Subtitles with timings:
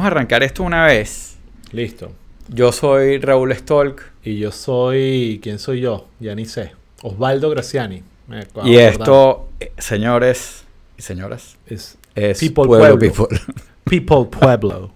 [0.00, 1.36] vamos a arrancar esto una vez.
[1.72, 2.10] Listo.
[2.48, 4.12] Yo soy Raúl Stolk.
[4.24, 5.40] Y yo soy.
[5.42, 6.08] ¿Quién soy yo?
[6.20, 6.72] Ya ni sé.
[7.02, 8.02] Osvaldo Graciani.
[8.26, 10.64] Me Y esto, eh, señores
[10.96, 13.26] y señoras, es es People Pueblo Pueblo.
[13.28, 13.40] People.
[13.84, 14.92] People Pueblo.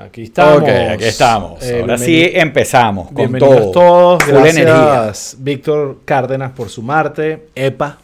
[0.00, 0.62] Aquí estamos.
[0.62, 1.62] Ok, aquí estamos.
[1.62, 4.18] Eh, Ahora sí empezamos con Bienvenidos todo.
[4.18, 4.24] todos.
[4.24, 4.64] Full energía.
[4.64, 7.48] Gracias, Víctor Cárdenas, por sumarte.
[7.54, 7.98] EPA.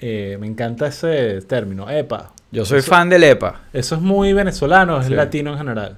[0.00, 2.32] Eh, me encanta ese término, EPA.
[2.50, 3.62] Yo soy Eso- fan del EPA.
[3.72, 5.14] Eso es muy venezolano, es Sí.
[5.14, 5.96] latino en general.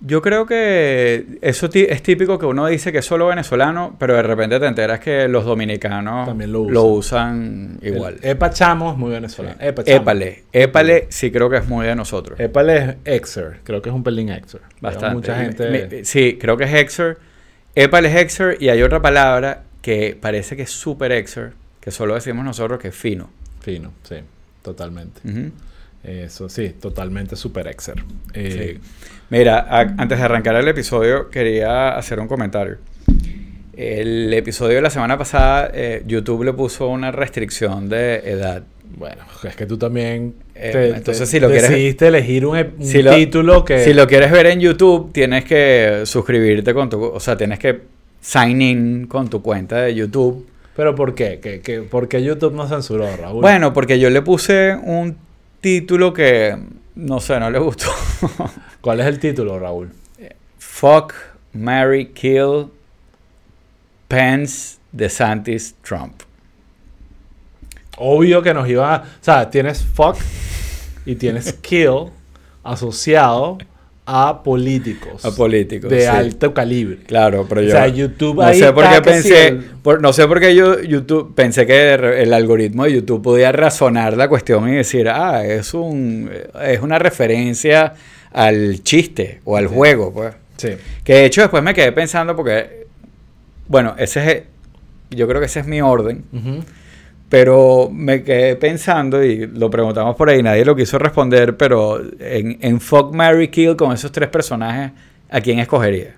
[0.00, 4.22] Yo creo que eso es típico que uno dice que es solo venezolano, pero de
[4.22, 8.18] repente te enteras que los dominicanos También lo usan igual.
[8.22, 9.56] El EPA chamo es muy venezolano.
[9.60, 9.82] EPA.
[9.86, 12.38] Épale, épale sí creo que es muy de nosotros.
[12.38, 14.60] Épale es Exer, creo que es un pelín Exer.
[14.80, 15.14] Bastante.
[15.14, 16.04] Mucha gente.
[16.04, 17.18] Sí, creo que es Exer.
[17.74, 22.14] Épale es Exer y hay otra palabra que parece que es super Exer, que solo
[22.14, 23.30] decimos nosotros que es fino.
[23.60, 24.16] Fino, sí,
[24.62, 25.20] totalmente.
[25.28, 25.50] Ujú.
[26.08, 28.02] Eso sí, totalmente super Exer.
[28.34, 28.78] Eh,
[29.30, 32.78] Mira, a- antes de arrancar el episodio, quería hacer un comentario.
[33.76, 38.62] El episodio de la semana pasada, eh, YouTube le puso una restricción de edad.
[38.96, 40.34] Bueno, es que tú también.
[40.54, 43.84] Eh, entonces, si lo quieres- decidiste elegir un, ep- un Si lo- título que.
[43.84, 47.00] Si lo quieres ver en YouTube, tienes que suscribirte con tu...
[47.04, 47.82] O sea, tienes que
[48.20, 50.48] sign in con tu cuenta de YouTube.
[50.74, 51.38] Pero ¿por qué?
[51.40, 53.42] ¿Qué, qué- por qué YouTube no censuró, Raúl?
[53.42, 55.16] Bueno, porque yo le puse un
[55.60, 56.56] título que,
[56.94, 57.86] no sé, no le gustó.
[58.80, 59.90] ¿Cuál es el título, Raúl?
[60.58, 61.14] Fuck,
[61.52, 62.66] Mary, Kill,
[64.08, 66.22] Pence, DeSantis, Trump.
[67.96, 68.94] Obvio que nos iba.
[68.94, 70.16] a- O sea, tienes fuck
[71.04, 72.10] y tienes kill
[72.62, 73.58] asociado
[74.10, 75.22] a políticos.
[75.24, 75.90] A políticos.
[75.90, 76.06] de sí.
[76.06, 76.98] alto calibre.
[77.06, 77.70] Claro, pero O yo...
[77.70, 80.80] sea, YouTube no ahí sé por qué pensé, el- por- no sé por qué yo
[80.80, 85.74] YouTube pensé que el algoritmo de YouTube podía razonar la cuestión y decir, ah, es
[85.74, 86.30] un
[86.64, 87.92] es una referencia
[88.32, 90.34] al chiste o al juego, pues.
[90.56, 90.70] Sí.
[91.04, 92.86] Que de hecho después me quedé pensando porque,
[93.68, 94.42] bueno, ese es,
[95.10, 96.64] yo creo que ese es mi orden, Ujú.
[97.28, 102.58] Pero me quedé pensando y lo preguntamos por ahí, nadie lo quiso responder, pero en,
[102.60, 104.92] en Fuck, Mary Kill con esos tres personajes,
[105.30, 106.14] ¿a quién escogería?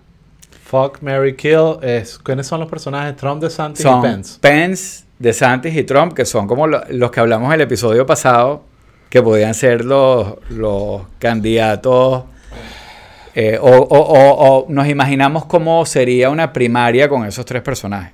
[0.65, 2.17] Fuck, Mary Kill es.
[2.19, 3.17] ¿Quiénes son los personajes?
[3.17, 4.39] Trump, DeSantis Son y Pence.
[4.41, 8.63] Pence, DeSantis y Trump, que son como lo- los que hablamos el episodio pasado,
[9.09, 12.23] que podían ser los, los candidatos.
[13.35, 18.13] eh, o, o- o- o nos imaginamos cómo sería una primaria con esos tres personajes.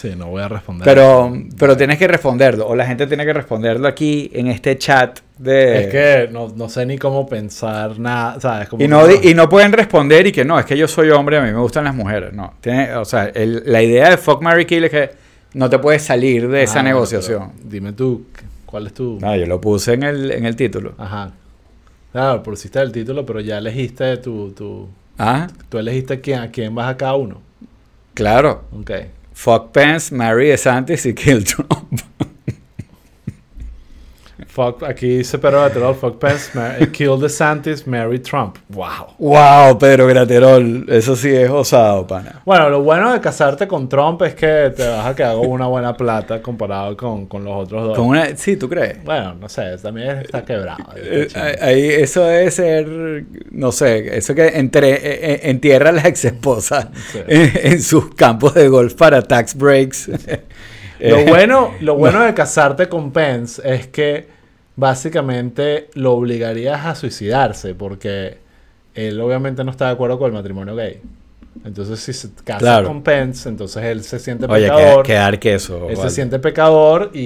[0.00, 0.82] Sí, no voy a responder.
[0.86, 5.18] Pero, pero tienes que responderlo, o la gente tiene que responderlo aquí en este chat
[5.36, 5.78] de...
[5.80, 8.40] Es que no, no sé ni cómo pensar nada.
[8.40, 8.66] ¿Sabes?
[8.70, 11.36] Como Y no, y no pueden responder y que no, es que yo soy hombre,
[11.36, 12.32] a mí me gustan las mujeres.
[12.32, 15.10] No, tiene, o sea, el- la idea de Fuck, Mary Kill es que
[15.52, 17.50] no te puedes salir de esa Ah, negociación.
[17.58, 18.24] pero Dime tú,
[18.64, 19.18] ¿cuál es tu...?
[19.20, 20.94] No, yo lo puse en el, en el título.
[20.96, 21.32] Ajá.
[22.12, 24.52] Claro, pusiste el título, pero ya elegiste tu...
[24.52, 24.88] tu
[25.18, 27.42] Ah, tú elegiste quién, a quién vas a cada uno.
[28.14, 28.62] claro.
[28.80, 28.90] Ok.
[29.42, 32.02] Fuck Pence, Mary DeSantis y Kill Trump.
[34.60, 38.58] Fuck, aquí dice Pedro Graterol, fuck Pence, eh, Kill DeSantis, Marry Trump.
[38.68, 39.14] Wow.
[39.18, 42.42] wow, Pedro Graterol, eso sí es osado, pana.
[42.44, 45.66] Bueno, lo bueno de casarte con Trump es que te vas a quedar con una
[45.66, 47.96] buena plata comparado con, con los otros dos.
[47.96, 49.02] Con una, sí, ¿tú crees?
[49.02, 50.84] Bueno, no sé, también está quebrado.
[50.94, 51.28] Eh,
[51.58, 56.26] ahí eso debe ser, no sé, eso que entre, eh, eh, entierra a la ex
[56.26, 57.20] esposa Sí.
[57.26, 60.08] en, en sus campos de golf para tax breaks.
[60.08, 60.18] Lo
[61.02, 64.39] Eh, bueno, lo bueno de casarte con Pence es que
[64.80, 68.38] básicamente lo obligarías a suicidarse porque
[68.94, 71.00] él obviamente no está de acuerdo con el matrimonio gay.
[71.64, 72.86] Entonces si se casa Claro.
[72.88, 75.04] con Pence, entonces él se siente Oye, que, pecador.
[75.06, 75.90] quedar queso.
[75.90, 77.20] él se siente pecador y,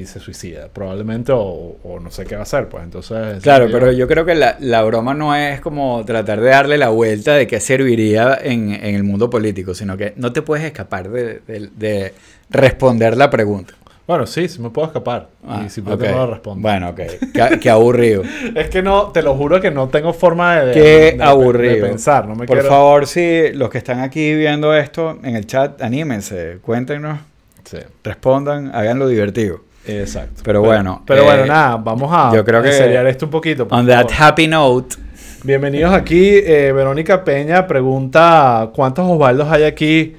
[0.00, 3.42] y se suicida, probablemente, o, o no sé qué va a hacer, pues entonces...
[3.42, 6.90] Claro, pero yo creo que la, la broma no es como tratar de darle la
[6.90, 11.08] vuelta de qué serviría en, en el mundo político, sino que no te puedes escapar
[11.10, 12.14] de, de- de
[12.50, 13.72] responder la pregunta.
[14.06, 15.28] Bueno, sí, sí me puedo escapar.
[15.46, 16.16] Ah, y simplemente ok.
[16.16, 16.60] no lo respondo.
[16.62, 17.00] Bueno, ok.
[17.32, 18.22] Qué, qué aburrido.
[18.54, 21.74] Es que no, te lo juro que no tengo forma de, Qué de- aburrido.
[21.76, 22.26] de pensar.
[22.26, 25.80] No me Por quiero- favor, si los que están aquí viendo esto en el chat,
[25.82, 27.18] anímense, cuéntenos,
[27.64, 29.60] Sí, respondan, háganlo divertido.
[29.86, 30.42] exacto.
[30.44, 33.68] Pero bueno, Pero eh, bueno, nada, vamos a yo creo que- seriar esto un poquito.
[33.70, 34.96] On that happy note,
[35.44, 36.28] Bienvenidos aquí.
[36.34, 40.16] eh, Verónica Peña pregunta: ¿Cuántos Osvaldos hay aquí?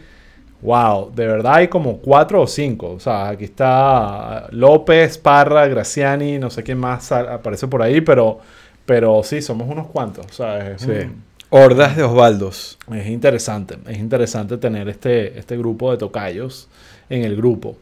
[0.63, 2.91] Wow, de verdad hay como cuatro o cinco.
[2.91, 8.39] O sea, aquí está López, Parra, Graciani, no sé quién más aparece por ahí, pero,
[8.85, 10.25] pero sí, somos unos cuantos.
[10.25, 10.89] O sea, es, sí.
[10.89, 12.79] un- hordas de Osvaldos.
[12.95, 13.77] es interesante.
[13.87, 16.69] Es interesante tener este, este grupo de tocayos
[17.09, 17.75] en el grupo.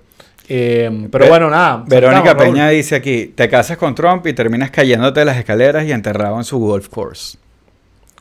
[0.50, 1.84] Eh, pero Ve- bueno, nada.
[1.88, 2.54] Verónica saltamos, Raúl.
[2.56, 6.36] Peña dice aquí, te casas con Trump y terminas cayéndote de las escaleras y enterrado
[6.38, 7.38] en su golf course.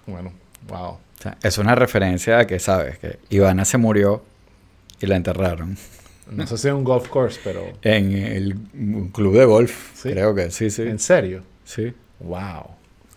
[0.06, 0.32] Bueno,
[0.68, 0.90] wow.
[0.90, 4.22] O sea, es una referencia a que, sabes, que Ivana se murió
[5.00, 5.76] y la enterraron
[6.30, 7.62] No sé si es un golf course, pero...
[7.82, 8.56] en el
[9.12, 9.90] club de golf.
[9.94, 10.10] Sí.
[10.10, 10.82] Creo que sí, sí.
[10.82, 11.42] ¿En serio?
[11.64, 12.66] Sí, Wow.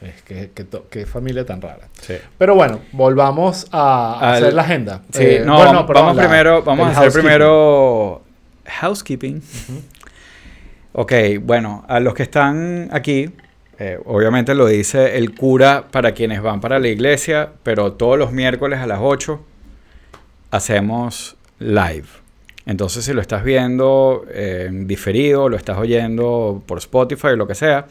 [0.01, 0.51] Es que,
[0.89, 1.87] que familia tan rara.
[2.01, 2.15] sí.
[2.37, 5.01] Pero bueno, volvamos a Al- hacer la agenda.
[5.13, 7.21] Sí, Eh, no, bueno, vamos, perdón, vamos la- primero, vamos a hacer housekeeping.
[7.29, 8.21] primero
[8.65, 9.41] housekeeping.
[10.93, 13.31] Ok, bueno, a los que están aquí,
[13.79, 18.31] eh, obviamente lo dice el cura para quienes van para la iglesia, pero todos los
[18.31, 19.39] miércoles a las 8
[20.51, 22.07] hacemos live.
[22.65, 27.55] Entonces, si lo estás viendo eh, diferido, lo estás oyendo por Spotify o lo que
[27.55, 27.87] sea,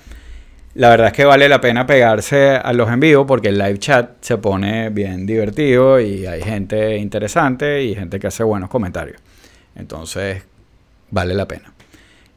[0.75, 3.79] la verdad es que vale la pena pegarse a los en vivo porque el live
[3.79, 9.21] chat se pone bien divertido y hay gente interesante y gente que hace buenos comentarios.
[9.77, 10.43] Entonces,
[11.11, 11.75] vale la pena.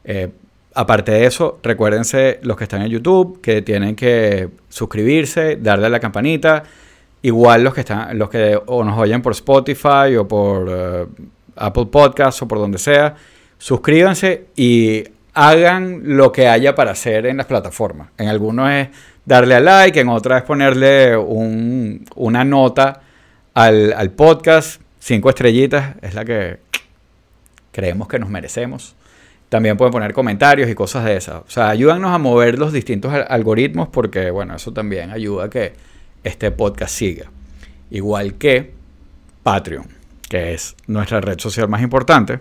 [0.03, 0.29] Eh,
[0.73, 5.89] aparte de eso, recuérdense los que están en YouTube que tienen que suscribirse, darle a
[5.89, 6.63] la campanita.
[7.25, 11.05] Igual los que están, los que o nos oyen por Spotify o por eh,
[11.55, 13.15] Apple Podcasts o por donde sea,
[13.57, 18.09] suscríbanse y hagan lo que haya para hacer en las plataformas.
[18.17, 18.89] En algunos es
[19.25, 23.01] darle a like, en otras es ponerle un- una nota
[23.53, 24.81] al, al podcast.
[24.99, 26.57] Cinco estrellitas es la que
[27.71, 28.95] creemos que nos merecemos.
[29.49, 31.35] También pueden poner comentarios y cosas de esas.
[31.37, 35.49] O sea, ayúdanos a mover los distintos al- algoritmos porque, bueno, eso también ayuda a
[35.49, 35.73] que
[36.25, 37.31] este podcast siga.
[37.91, 38.73] Igual que
[39.43, 39.85] Patreon,
[40.27, 42.39] que es nuestra red social más importante,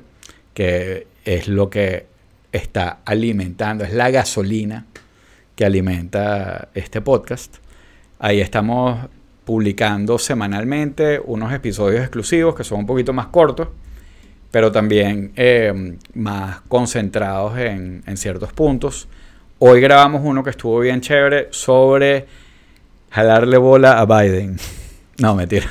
[0.54, 2.06] que es lo que
[2.50, 4.86] está alimentando, es la gasolina
[5.54, 7.56] que alimenta este podcast.
[8.19, 9.06] Ahí estamos
[9.44, 13.69] publicando semanalmente unos episodios exclusivos que son un poquito más cortos,
[14.50, 19.08] pero también eh, más concentrados en, en ciertos puntos.
[19.58, 22.44] Hoy grabamos uno que estuvo bien chévere sobre
[23.14, 24.56] jalarle bola a Biden.
[25.19, 25.66] No, mentira.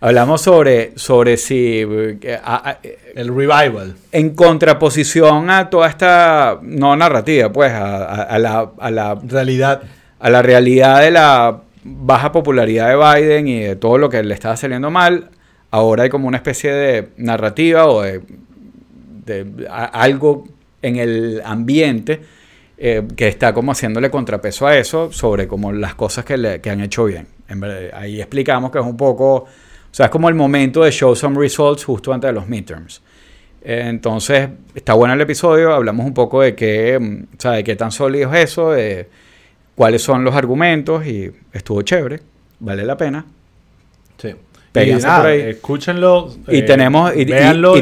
[0.00, 2.78] Hablamos sobre, sobre si eh, a- a-
[3.14, 3.96] El revival.
[4.12, 9.82] en contraposición a toda esta no narrativa, pues, a, la, a, la, Realidad.
[10.20, 14.32] a la realidad de la baja popularidad de Biden y de todo lo que le
[14.34, 15.30] estaba saliendo mal,
[15.70, 18.22] ahora hay como una especie de narrativa o de,
[19.92, 20.46] algo
[20.82, 22.20] en el ambiente
[22.86, 26.68] eh, que está como haciéndole contrapeso a eso sobre como las cosas que, le- que
[26.68, 27.26] han hecho bien.
[27.48, 29.48] En verdad, ahí explicamos que es un poco, o
[29.90, 33.00] sea, es como el momento de show some results justo antes de los midterms.
[33.62, 37.64] Eh, Entonces, está bueno el episodio, hablamos un poco de qué, mm, o sea, de
[37.64, 39.08] qué tan sólido es eso, de
[39.74, 42.20] cuáles son los argumentos y estuvo chévere,
[42.60, 43.24] vale la pena.
[44.18, 44.34] Sí.
[44.82, 45.40] Y nada, por ahí.
[45.42, 46.34] escúchenlo.
[46.48, 47.24] Y eh, tenemos, y,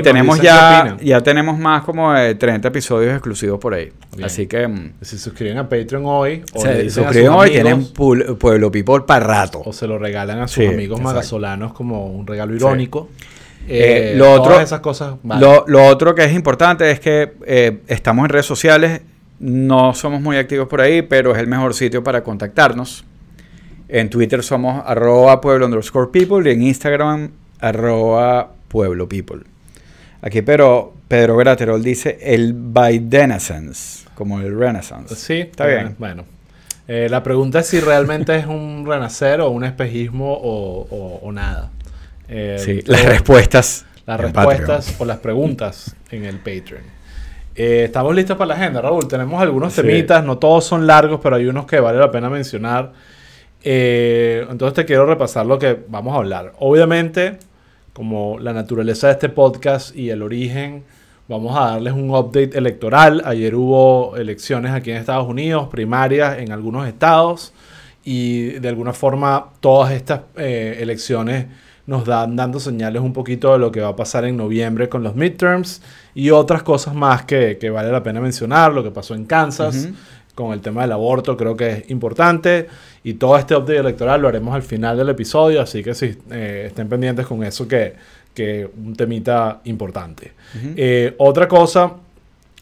[0.02, 3.90] tenemos ya, ya tenemos más como de 30 episodios exclusivos por ahí.
[4.14, 4.26] Bien.
[4.26, 8.70] Así que mm, Si suscriben a Patreon hoy, o se suscriben sus hoy, tienen Pueblo
[8.70, 9.62] People para rato.
[9.64, 11.02] o se lo regalan a sus Sí, amigos exacto.
[11.14, 13.08] magasolanos como un regalo irónico.
[13.68, 15.14] Eh, Eh, lo otro- todas esas cosas.
[15.22, 15.40] vale.
[15.40, 19.00] Lo, lo otro que es importante es que eh, estamos en redes sociales,
[19.38, 23.04] no somos muy activos por ahí, pero es el mejor sitio para contactarnos.
[23.94, 27.30] En Twitter somos arroba pueblo underscore people y en Instagram
[27.60, 29.40] arroba pueblo people.
[30.22, 35.14] Aquí pero Pedro Graterol dice el Bidenaissance, como el Renaissance.
[35.14, 35.94] Sí, Está bien.
[35.98, 36.24] Bueno,
[36.88, 41.32] Eh, la pregunta es si realmente es un renacer o un espejismo o, o- o
[41.32, 41.70] nada.
[42.28, 43.84] Eh, Sí, las respuestas.
[44.06, 46.82] las respuestas o las preguntas en el Patreon.
[47.54, 49.06] Eh, estamos listos para la agenda, Raúl.
[49.06, 49.82] Tenemos algunos Sí.
[49.82, 52.92] temitas, no todos son largos, pero hay unos que vale la pena mencionar.
[53.64, 56.52] Eh, entonces te quiero repasar lo que vamos a hablar.
[56.58, 57.38] Obviamente,
[57.92, 60.84] como la naturaleza de este podcast y el origen,
[61.28, 63.22] vamos a darles un update electoral.
[63.24, 67.52] Ayer hubo elecciones aquí en Estados Unidos, primarias en algunos estados,
[68.04, 71.46] y de alguna forma todas estas eh, elecciones
[71.86, 75.02] nos dan dando señales un poquito de lo que va a pasar en noviembre con
[75.02, 75.82] los midterms
[76.14, 79.94] y otras cosas más que, vale la pena mencionar, lo que pasó en Kansas Ujú.
[80.34, 82.66] Con el tema del aborto creo que es importante
[83.04, 86.64] y todo este update electoral lo haremos al final del episodio, así que sí, eh,
[86.68, 87.94] estén pendientes con eso que,
[88.34, 90.32] que un temita importante.
[90.76, 91.94] Eh, otra cosa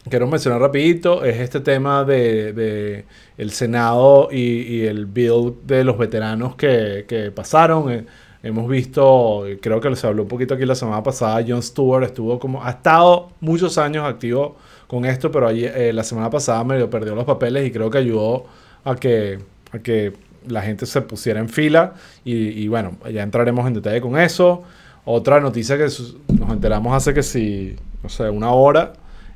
[0.09, 3.05] quiero mencionar rapidito es este tema de, de
[3.37, 7.91] el Senado y, y el bill de los veteranos que, que pasaron.
[7.91, 8.05] Eh,
[8.43, 12.03] hemos visto, eh, creo que se habló un poquito aquí la semana pasada, Jon Stewart
[12.03, 14.57] estuvo como, ha estado muchos años activo
[14.91, 17.97] con esto, pero ayer- eh, la semana pasada medio perdió los papeles y creo que
[17.99, 18.43] ayudó
[18.83, 19.39] a que,
[19.71, 20.11] a que
[20.45, 21.93] la gente se pusiera en fila
[22.25, 24.63] y, y bueno, ya entraremos en detalle con eso.
[25.05, 28.91] Otra noticia que nos enteramos hace que sí, no sé, una hora,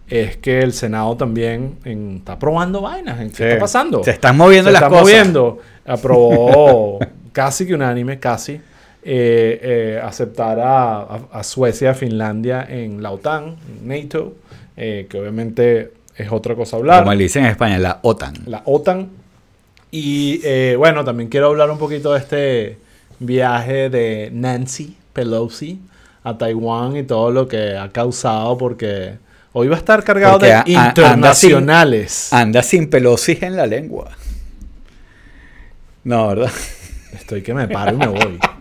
[0.09, 3.17] es que el Senado también en- está aprobando vainas.
[3.17, 3.43] ¿Qué Sí.
[3.45, 4.03] está pasando?
[4.03, 5.03] Se están moviendo Se las está cosas.
[5.05, 5.59] moviendo.
[5.85, 7.00] Aprobó
[7.31, 8.62] casi que unánime, casi, eh,
[9.62, 14.33] eh, aceptar a, a- a Suecia, a Finlandia en la OTAN, en NATO,
[14.77, 17.03] eh, que obviamente es otra cosa hablar.
[17.03, 18.34] Como le dicen en España, la OTAN.
[18.46, 19.10] La OTAN.
[19.91, 22.77] Y eh, bueno, también quiero hablar un poquito de este
[23.20, 25.79] viaje de Nancy Pelosi
[26.24, 29.13] a Taiwán y todo lo que ha causado, porque
[29.53, 32.34] hoy va a estar cargado Porque de a- a- anda sin- internacionales.
[32.34, 34.12] Anda sin pelosis en la lengua.
[36.03, 36.51] No, ¿verdad?
[37.13, 38.39] Estoy que me paro y me voy.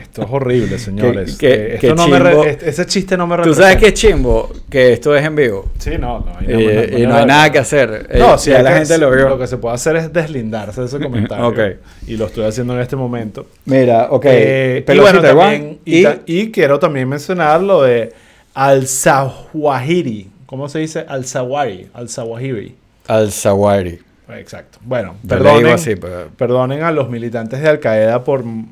[0.00, 1.36] Esto es horrible, señores.
[1.36, 2.44] qué- Eh, qué esto no me re- chimbo.
[2.44, 3.62] este- ese chiste no me Tú representa.
[3.68, 5.70] sabes que es chimbo que esto es en vivo.
[5.78, 6.26] Sí, no, no.
[6.38, 8.06] hay Eh, y no hay nada que hacer.
[8.10, 9.28] Eh, No, si ya hay la que- gente lo vio.
[9.28, 11.76] Lo que se puede hacer es deslindarse de ese comentario.
[12.06, 13.46] Y lo estoy haciendo en este momento.
[13.64, 14.24] Mira, ok.
[14.28, 18.12] Eh, y bueno, también, y, y, y quiero también mencionar lo de
[18.54, 20.30] Al-Zawahiri.
[20.46, 21.04] ¿Cómo se dice?
[21.08, 21.88] Al-Zawahiri.
[21.94, 22.74] Al-Zawahiri.
[23.08, 23.98] Al-Zawahiri.
[24.28, 24.78] Exacto.
[24.82, 28.66] Bueno, perdonen, así, pero- perdonen a los militantes de Al-Qaeda por mm,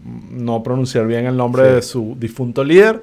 [0.44, 1.75] no pronunciar bien el nombre Sí.
[1.75, 3.02] de su difunto líder.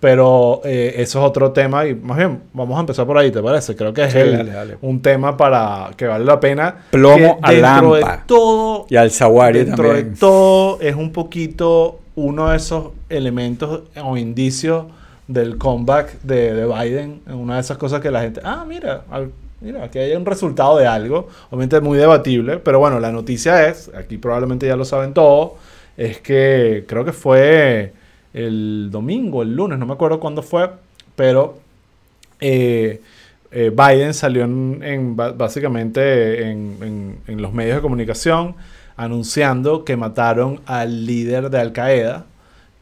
[0.00, 3.42] Pero eh, eso es otro tema y más bien vamos a empezar por ahí, ¿te
[3.42, 3.76] parece?
[3.76, 4.78] Creo que es Sí, el- dale, dale.
[4.80, 6.74] un tema para que vale la pena.
[6.90, 10.14] Plomo a dentro de todo Y Al-Zawahiri dentro también.
[10.14, 14.86] de todo es un poquito uno de esos elementos o indicios
[15.28, 17.20] del comeback de, de Biden.
[17.26, 20.78] Una de esas cosas que la gente, ah, mira, al- mira, aquí hay un resultado
[20.78, 21.28] de algo.
[21.50, 25.52] Obviamente muy debatible, pero bueno, la noticia es, aquí probablemente ya lo saben todos,
[25.96, 27.92] es que creo que fue
[28.32, 30.70] el domingo, el lunes, no me acuerdo cuándo fue,
[31.16, 31.58] pero
[32.40, 33.00] eh,
[33.50, 38.54] eh, Biden salió en, básicamente en, en- en los medios de comunicación
[38.96, 42.26] anunciando que mataron al líder de Al Qaeda,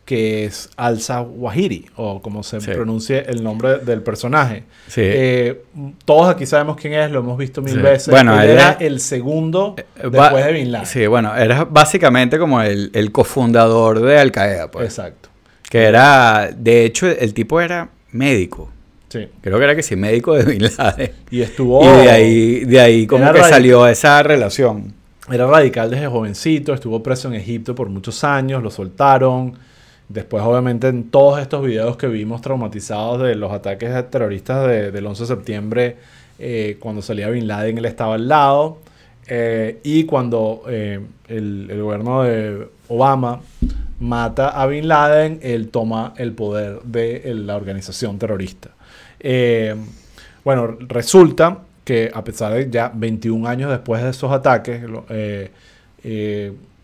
[0.08, 2.70] que es Al-Zawahiri, o como se Sí.
[2.70, 4.62] pronuncie el nombre del personaje.
[4.86, 5.02] Sí.
[5.04, 5.64] Eh,
[6.06, 7.80] todos aquí sabemos quién es, lo hemos visto mil Sí.
[7.80, 8.08] veces.
[8.08, 10.86] Bueno, él era el segundo Eh, después de Bin Laden.
[10.86, 14.86] Sí, bueno, era básicamente como el, el cofundador de Al Qaeda, pues.
[14.86, 15.28] Exacto.
[15.68, 18.70] Que era, de hecho, el tipo era médico.
[19.10, 19.28] Sí.
[19.42, 21.12] Creo que era que sí, médico de Bin Laden.
[21.30, 21.82] Y estuvo...
[21.84, 23.50] Y de ahí, de ahí como que radical.
[23.50, 24.94] salió esa relación.
[25.30, 29.67] Era radical desde jovencito, estuvo preso en Egipto por muchos años, lo soltaron.
[30.08, 35.06] Después, obviamente, en todos estos videos que vimos traumatizados de los ataques terroristas de- del
[35.06, 35.96] 11 de septiembre,
[36.38, 38.78] eh, cuando salía Bin Laden, él estaba al lado.
[39.26, 43.40] Eh, y cuando eh, el, el gobierno de Obama
[44.00, 48.70] mata a Bin Laden, él toma el poder de la organización terrorista.
[50.44, 54.82] Bueno, resulta que a pesar de ya 21 años después de esos ataques,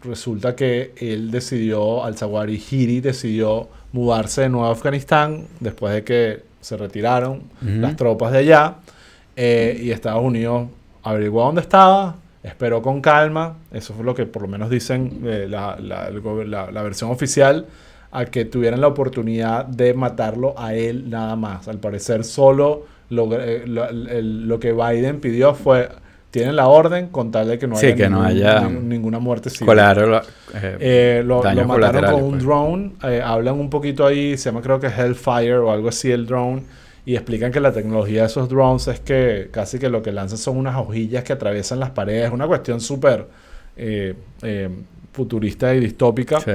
[0.05, 6.43] resulta que él decidió, al-Zawahiri Hiri decidió mudarse de nuevo a Afganistán después de que
[6.61, 8.77] se retiraron las tropas de allá
[9.37, 10.69] eh, y Estados Unidos
[11.03, 15.47] averiguó dónde estaba, esperó con calma, eso fue lo que por lo menos dicen eh,
[15.49, 16.11] la, la-
[16.83, 17.67] versión oficial,
[18.13, 21.67] a que tuvieran la oportunidad de matarlo a él nada más.
[21.69, 25.89] Al parecer solo lo, eh, lo- el- lo que Biden pidió fue,
[26.35, 29.73] tienen la orden con tal de que no Sí, haya, no ninguna muerte civil.
[29.73, 30.21] Claro,
[30.53, 32.43] Eh, lo, lo mataron con un pues.
[32.45, 32.93] drone.
[33.05, 36.62] eh, hablan un poquito ahí, se llama creo que Hellfire o algo así el drone.
[37.07, 40.38] Y explican que la tecnología de esos drones es que casi que lo que lanzan
[40.38, 42.33] son unas hojillas que atraviesan las paredes.
[42.33, 43.26] Una cuestión súper
[43.76, 44.69] eh, eh,
[45.12, 46.41] futurista y distópica.
[46.41, 46.53] Sí.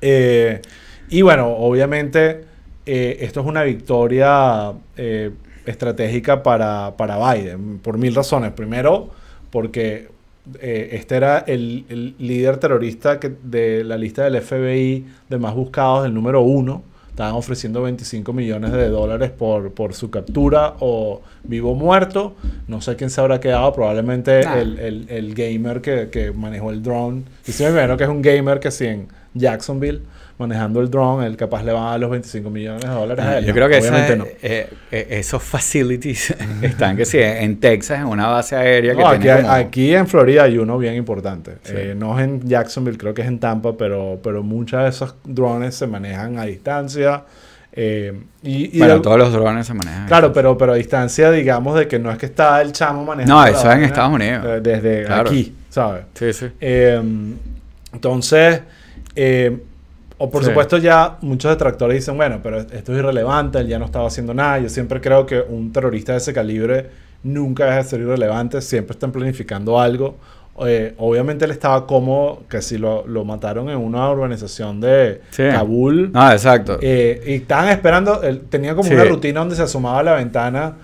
[0.00, 0.60] Eh,
[1.08, 2.44] y bueno, obviamente
[2.86, 5.30] eh, esto es una victoria eh,
[5.66, 8.52] estratégica para, para Biden por mil razones.
[8.52, 9.10] Primero,
[9.50, 10.08] porque
[10.60, 15.54] eh, este era el, el líder terrorista que, de la lista del FBI de más
[15.54, 16.82] buscados, el número uno.
[17.10, 22.34] Estaban ofreciendo 25 millones de dólares por, por su captura o vivo o muerto.
[22.68, 24.58] No sé quién se habrá quedado, probablemente Nah.
[24.58, 27.24] el, el- el gamer que, que manejó el drone.
[27.46, 30.00] Y si me que es un gamer que sí en Jacksonville
[30.42, 33.38] manejando el drone, él capaz le va a dar los 25 millones de dólares a
[33.38, 33.44] él.
[33.44, 34.24] Yo No, creo que obviamente esa- no.
[34.42, 39.08] eh, eh, esos facilities están que sí, en Texas, en una base aérea que No,
[39.08, 41.52] aquí, tiene hay- como- aquí en Florida hay uno bien importante.
[41.62, 41.72] Sí.
[41.76, 45.14] Eh, no es en Jacksonville, creo que es en Tampa, pero, pero muchos de esos
[45.24, 47.24] drones se manejan a distancia.
[47.74, 50.06] eh, y, y Bueno, de- todos los drones se manejan.
[50.06, 53.34] Claro, pero, pero a distancia, digamos, de que no es que está el chamo manejando.
[53.34, 54.44] No, eso es en Estados Unidos.
[54.46, 55.30] eh, Desde Claro.
[55.30, 56.02] aquí, ¿sabes?
[56.12, 56.46] Sí, sí.
[56.60, 57.00] Eh,
[57.94, 58.60] entonces,
[60.24, 60.48] o por Sí.
[60.50, 64.32] supuesto ya muchos detractores dicen, bueno, pero esto es irrelevante, él ya no estaba haciendo
[64.34, 64.58] nada.
[64.60, 66.90] Yo siempre creo que un terrorista de ese calibre
[67.24, 70.16] nunca deja de ser irrelevante, siempre están planificando algo.
[70.66, 75.44] Eh, obviamente él estaba cómodo, que si lo, lo mataron en una urbanización de Sí.
[75.50, 76.12] Kabul.
[76.12, 76.78] No, exacto.
[76.82, 78.94] Eh, y estaban esperando, él tenía como Sí.
[78.94, 80.74] una rutina donde se asomaba a la ventana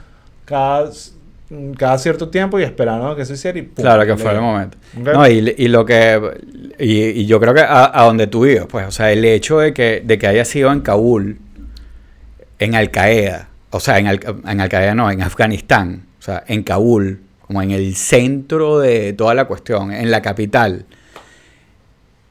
[0.46, 0.90] cada,
[1.78, 3.82] cada cierto tiempo y esperaron a que se hiciera y ¡pum!
[3.82, 4.76] Claro, que fue el momento.
[4.96, 6.20] No, y, y lo que.
[6.78, 9.58] Y, y yo creo que a, a donde tú ibas, pues, o sea, el hecho
[9.58, 11.38] de que, de que haya sido en Kabul,
[12.58, 16.44] en Al Qaeda, o sea, en Al, en Al Qaeda no, en Afganistán, o sea,
[16.46, 20.84] en Kabul, como en el centro de toda la cuestión, en la capital,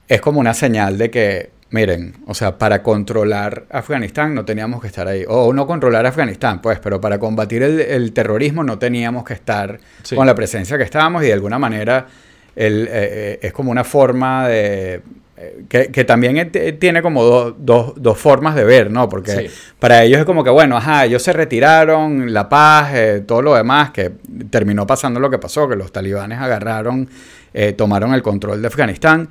[0.07, 4.87] es como una señal de que, miren, o sea, para controlar Afganistán no teníamos que
[4.87, 5.23] estar ahí.
[5.27, 9.79] O no controlar Afganistán, pues, pero para combatir el, el terrorismo no teníamos que estar
[10.03, 10.15] Sí.
[10.15, 12.07] con la presencia que estábamos y de alguna manera
[12.55, 15.01] el, eh, eh, es como una forma de...
[15.37, 19.07] eh, Que, que también et- tiene como do- dos- dos formas de ver, ¿no?
[19.09, 19.47] Porque Sí.
[19.77, 23.53] para ellos es como que, bueno, ajá, ellos se retiraron, la paz, eh, todo lo
[23.55, 24.11] demás, que
[24.49, 27.07] terminó pasando lo que pasó, que los talibanes agarraron,
[27.53, 29.29] eh, tomaron el control de Afganistán.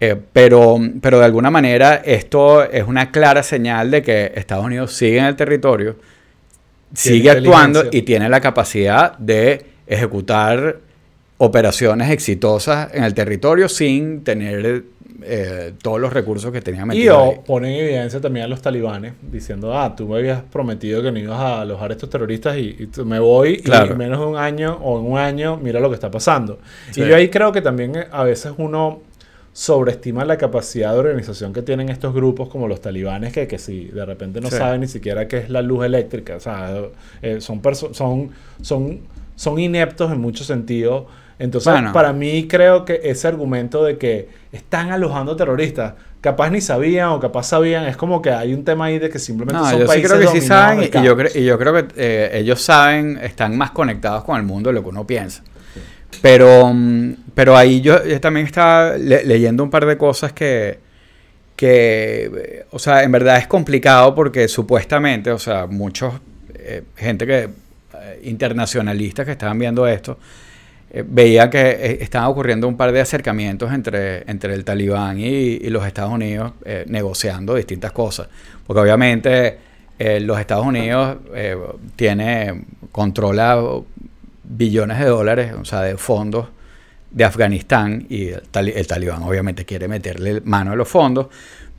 [0.00, 4.92] Eh, pero, pero de alguna manera esto es una clara señal de que Estados Unidos
[4.92, 5.96] sigue en el territorio,
[6.92, 10.76] sigue actuando y tiene la capacidad de ejecutar
[11.38, 14.84] operaciones exitosas en el territorio sin tener
[15.26, 17.36] eh, todos los recursos que tenía Y metidos ahí.
[17.38, 21.10] o ponen en evidencia también a los talibanes diciendo, ah, tú me habías prometido que
[21.12, 23.86] no ibas a alojar a estos terroristas y, y tú- me voy Claro.
[23.88, 26.58] y en menos de un año o en un año mira lo que está pasando.
[26.90, 27.02] Sí.
[27.02, 29.00] Y yo ahí creo que también eh, a veces uno
[29.54, 33.84] sobreestima la capacidad de organización que tienen estos grupos como los talibanes que, que si
[33.84, 34.56] de repente no Sí.
[34.56, 36.74] saben ni siquiera qué es la luz eléctrica, o sea,
[37.22, 38.30] eh, son, son,
[38.60, 39.00] son,
[39.36, 41.04] son ineptos en muchos sentidos.
[41.38, 41.92] Entonces, Bueno.
[41.92, 47.20] para mí creo que ese argumento de que están alojando terroristas, capaz ni sabían o
[47.20, 49.84] capaz sabían, es como que hay un tema ahí de que simplemente No, son yo
[49.84, 53.18] sí países creo que sí saben y, yo, y yo creo que eh, ellos saben,
[53.22, 55.44] están más conectados con el mundo de lo que uno piensa.
[56.22, 60.78] Pero, mm, pero ahí yo, también estaba le- leyendo un par de cosas que,
[61.56, 66.14] que, o sea, en verdad es complicado porque supuestamente, o sea, muchos,
[66.54, 70.18] eh, gente que, eh, internacionalistas que estaban viendo esto,
[70.90, 75.58] eh, veía que eh, estaban ocurriendo un par de acercamientos entre, entre el talibán y,
[75.70, 76.52] los Estados Unidos
[76.86, 78.28] negociando distintas cosas.
[78.66, 79.58] Porque obviamente
[79.98, 81.18] los Estados Unidos
[81.96, 83.60] tiene, controla
[84.44, 86.48] billones de dólares, o sea, de fondos
[87.10, 91.28] de Afganistán y el, el talibán obviamente quiere meterle mano a los fondos,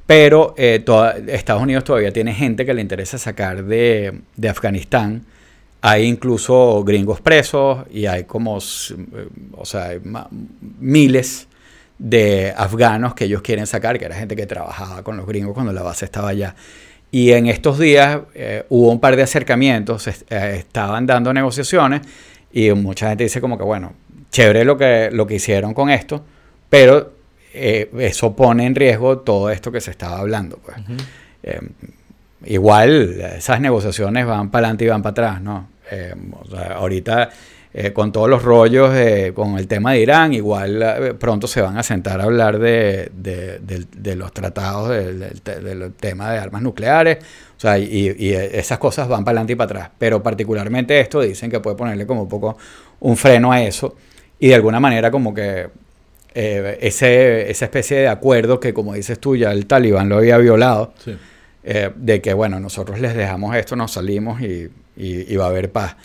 [0.08, 5.24] pero eh, toda- Estados Unidos todavía tiene gente que le interesa sacar de, de Afganistán.
[5.82, 10.02] Hay incluso gringos presos y hay como, eh, o sea, hay
[10.80, 11.48] miles
[11.98, 15.74] de afganos que ellos quieren sacar, que era gente que trabajaba con los gringos cuando
[15.74, 16.56] la base estaba allá.
[17.12, 22.02] Y en estos días eh, hubo un par de acercamientos, eh, estaban dando negociaciones
[22.52, 23.94] y mucha gente dice como que, bueno,
[24.32, 26.24] chévere lo que, lo que hicieron con esto,
[26.70, 27.14] pero
[27.54, 30.58] eh, eso pone en riesgo todo esto que se estaba hablando.
[30.58, 30.78] Pues.
[31.44, 31.60] Eh,
[32.46, 35.70] igual esas negociaciones van para adelante y van para atrás, ¿no?
[35.92, 37.30] Eh, o sea, ahorita
[37.94, 38.90] con todos los rollos
[39.34, 44.16] con el tema de Irán, igual pronto se van a sentar a hablar de, de-
[44.16, 47.18] los tratados del tema de armas nucleares,
[47.58, 51.22] o sea, y, y esas cosas van para adelante y para atrás, pero particularmente esto
[51.22, 52.58] dicen que puede ponerle como un poco
[53.00, 53.96] un freno a eso
[54.40, 55.68] y de alguna manera como que
[56.34, 60.38] eh, ese, esa especie de acuerdo que como dices tú ya el talibán lo había
[60.38, 61.16] violado, Sí.
[61.64, 65.50] eh, de que, bueno, nosotros les dejamos esto, nos salimos y, y- y va a
[65.50, 65.96] haber paz.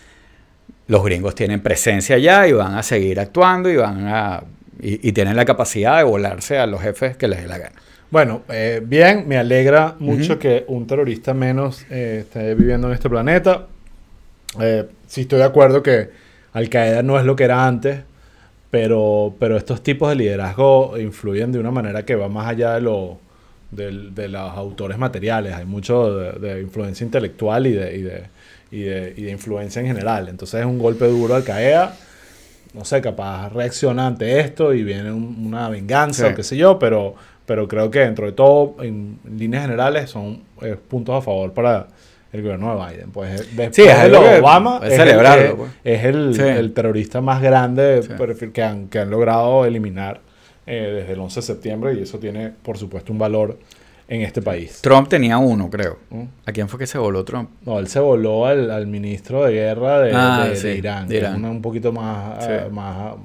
[0.87, 4.43] Los gringos tienen presencia allá y van a seguir actuando y van a
[4.83, 7.77] y, y tienen la capacidad de volarse a los jefes que les dé la gana.
[8.11, 13.09] Bueno, eh, bien, me alegra mucho que un terrorista menos eh, esté viviendo en este
[13.09, 13.67] planeta.
[14.61, 16.11] Eh, sí estoy de acuerdo que
[16.53, 18.01] Al Qaeda no es lo que era antes,
[18.71, 22.81] pero, pero estos tipos de liderazgo influyen de una manera que va más allá de,
[22.81, 23.19] lo,
[23.71, 25.55] de los autores materiales.
[25.55, 28.23] Hay mucho de, de influencia intelectual y de, y, de,
[28.73, 30.29] y, de, y de influencia en general.
[30.29, 31.95] Entonces es un golpe duro Al Qaeda.
[32.75, 36.33] No sé, capaz reacciona ante esto y viene un- una venganza Sí.
[36.33, 37.17] o qué sé yo, pero,
[37.51, 41.89] pero creo que dentro de todo, en líneas generales, son eh, puntos a favor para
[42.33, 43.11] el gobierno de Biden.
[43.11, 45.71] Pues eh, Sí, es de que Obama, es es, celebrarlo, el, pues.
[45.83, 46.43] es el, Sí.
[46.43, 48.51] el terrorista más grande Sí.
[48.53, 50.21] que, han, que han logrado eliminar
[50.65, 53.59] eh, desde el 11 de septiembre y eso tiene, por supuesto, un valor
[54.07, 54.81] en este país.
[54.81, 55.99] Trump tenía uno, creo.
[56.11, 56.23] ¿Mm?
[56.47, 57.51] ¿A quién fue que se voló Trump?
[57.67, 61.09] No, él se voló al, al ministro de guerra de, Ah, de- de sí, Irán,
[61.09, 61.35] de Irán.
[61.35, 62.53] una- un poquito más, Sí.
[62.71, 63.17] más ah,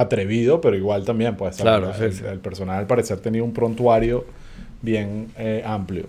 [0.00, 4.24] atrevido, pero igual también, pues, Claro, el, sí, personaje al parecer tenía un prontuario
[4.82, 6.06] bien eh, amplio.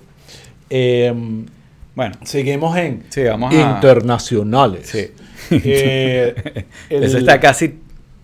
[0.69, 1.45] Em,
[1.95, 3.04] Bueno, seguimos en
[3.52, 3.71] a...
[3.75, 4.88] internacionales.
[4.88, 5.08] Sí.
[5.52, 6.36] Eh,
[6.89, 7.80] el- Eso está casi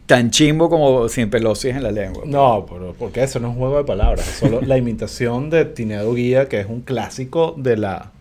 [0.05, 2.23] tan chimbo como sin pelosis en la lengua.
[2.25, 6.13] No, pero porque eso no es un juego de palabras, solo la imitación de Tineado
[6.13, 8.11] Guía, que es un clásico de la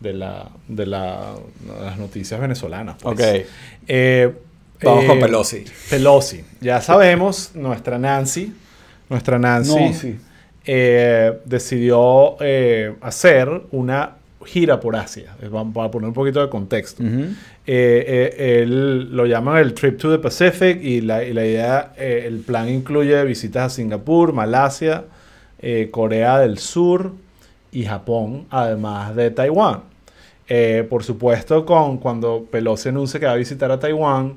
[0.00, 1.34] de, la, de, la,
[1.78, 2.96] de las noticias venezolanas.
[3.02, 3.14] pues.
[3.14, 3.46] Ok.
[3.88, 4.32] Eh,
[4.82, 5.64] Vamos eh, con Pelosi.
[5.90, 6.44] Pelosi.
[6.60, 8.52] Ya sabemos, nuestra Nancy,
[9.08, 10.18] nuestra Nancy,
[10.64, 15.34] eh, decidió eh, hacer una gira por Asia.
[15.42, 17.02] Eh, Vamos a poner un poquito de contexto.
[17.02, 17.34] Eh,
[17.66, 22.24] eh, él lo llaman el Trip to the Pacific y la, y la idea, eh,
[22.26, 25.04] el plan incluye visitas a Singapur, Malasia,
[25.58, 27.12] eh, Corea del Sur
[27.72, 29.80] y Japón, además de Taiwán.
[30.48, 34.36] Eh, por supuesto, con, cuando Pelosi anuncia que va a visitar a Taiwán,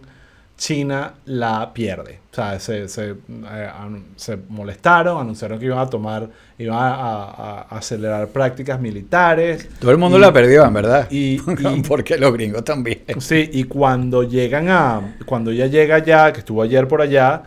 [0.60, 2.20] China la pierde.
[2.32, 3.70] O sea, se, se, eh,
[4.18, 9.70] se molestaron, anunciaron que iban a tomar, iban a, a- a acelerar prácticas militares.
[9.80, 11.08] Todo el mundo Y- la perdió, en verdad.
[11.10, 13.00] y- y- Porque los gringos también.
[13.20, 15.16] Sí, y cuando llegan a.
[15.26, 17.44] Cuando ella llega ya, que estuvo ayer por allá,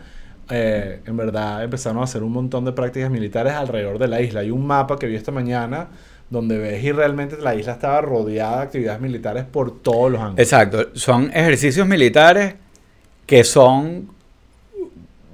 [0.49, 4.39] eh, en verdad empezaron a hacer un montón de prácticas militares alrededor de la isla.
[4.41, 5.87] Hay un mapa que vi esta mañana
[6.31, 10.39] donde ves y realmente la isla estaba rodeada de actividades militares por todos los ángulos.
[10.39, 10.87] Exacto.
[10.95, 12.55] Son ejercicios militares
[13.33, 14.09] que son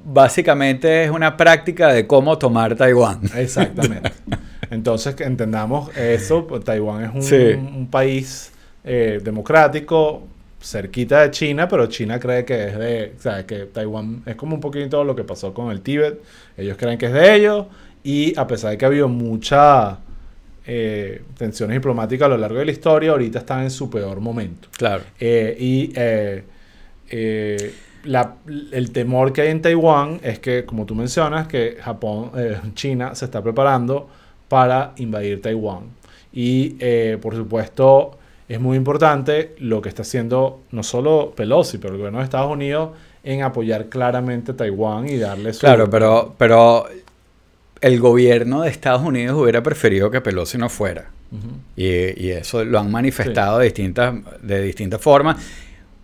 [0.06, 3.20] básicamente es una práctica de cómo tomar Taiwán.
[3.36, 4.14] Exactamente.
[4.72, 7.36] Entonces, que entendamos eso, pues, Taiwán es un, Sí.
[7.36, 8.54] un país
[8.86, 10.24] eh, democrático,
[10.62, 14.56] cerquita de China, pero China cree que es de, o sea, que Taiwán es como
[14.56, 16.22] un poquito lo que pasó con el Tíbet.
[16.56, 17.66] Ellos creen que es de ellos
[18.02, 19.98] y a pesar de que ha habido mucha
[20.66, 24.70] eh, tensiones diplomáticas a lo largo de la historia, ahorita están en su peor momento.
[24.78, 25.04] Claro.
[25.20, 25.92] Eh, y
[28.04, 28.36] la-
[28.72, 33.16] el temor que hay en Taiwán es que, como tú mencionas, que Japón, eh, China
[33.16, 34.10] se está preparando
[34.48, 35.84] para invadir Taiwán.
[36.34, 41.94] Y, eh, por supuesto, es muy importante lo que está haciendo no solo Pelosi, pero
[41.94, 42.92] el gobierno de Estados Unidos
[43.24, 45.60] en apoyar claramente a Taiwán y darle su...
[45.60, 46.86] Claro, pero, pero
[47.82, 51.10] el gobierno de Estados Unidos hubiera preferido que Pelosi no fuera.
[51.76, 55.38] Y eso lo han manifestado de, distintas, de distintas formas.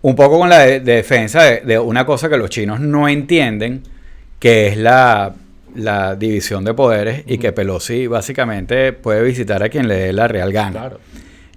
[0.06, 3.08] Un poco con la de- de defensa de, de una cosa que los chinos no
[3.10, 3.82] entienden,
[4.38, 5.34] que es la,
[5.74, 10.28] la división de poderes y que Pelosi básicamente puede visitar a quien le dé la
[10.28, 10.72] real gana.
[10.80, 11.00] Claro.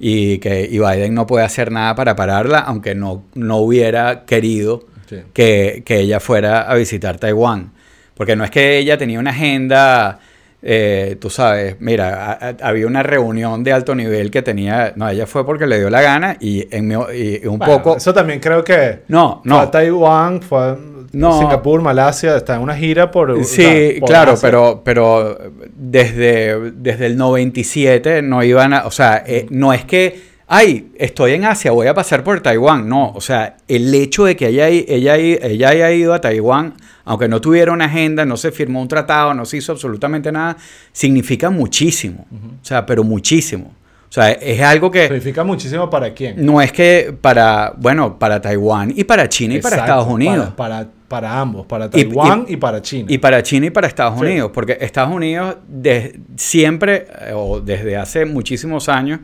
[0.01, 4.85] Y que y Biden no puede hacer nada para pararla, aunque no, no hubiera querido
[5.09, 5.17] Sí.
[5.35, 7.73] que, que ella fuera a visitar Taiwán.
[8.15, 10.21] Porque no es que ella tenía una agenda,
[10.63, 15.09] eh, tú sabes, mira, a- a- había una reunión de alto nivel que tenía, no,
[15.09, 17.97] ella fue porque le dio la gana y, en mi- y un Bueno, poco...
[17.97, 19.01] Eso también creo que...
[19.09, 19.71] No, Fue a no.
[19.71, 20.77] Taiwán, fue a
[21.13, 21.39] No.
[21.39, 23.31] Singapur, Malasia, está en una gira por...
[23.31, 24.49] o Sí, sea, por claro, Asia.
[24.49, 25.39] pero, pero
[25.77, 31.33] desde, desde el 97 no iban a, o sea, eh, no es que, ay, estoy
[31.33, 34.69] en Asia, voy a pasar por Taiwán, no, o sea, el hecho de que ella,
[34.69, 38.89] ella, ella haya ido a Taiwán, aunque no tuviera una agenda, no se firmó un
[38.89, 40.57] tratado, no se hizo absolutamente nada,
[40.93, 43.73] significa muchísimo, o sea, pero muchísimo.
[44.09, 46.35] O sea, es algo que Significa muchísimo para quién.
[46.45, 50.49] no es que para, bueno, para Taiwán y para China y para Estados Unidos.
[50.57, 53.05] Para, para, para ambos, para Y- Taiwán y, para China.
[53.07, 54.25] Y para China y para Estados Sí.
[54.25, 59.21] Unidos, porque Estados Unidos de- siempre, eh, o desde hace muchísimos años,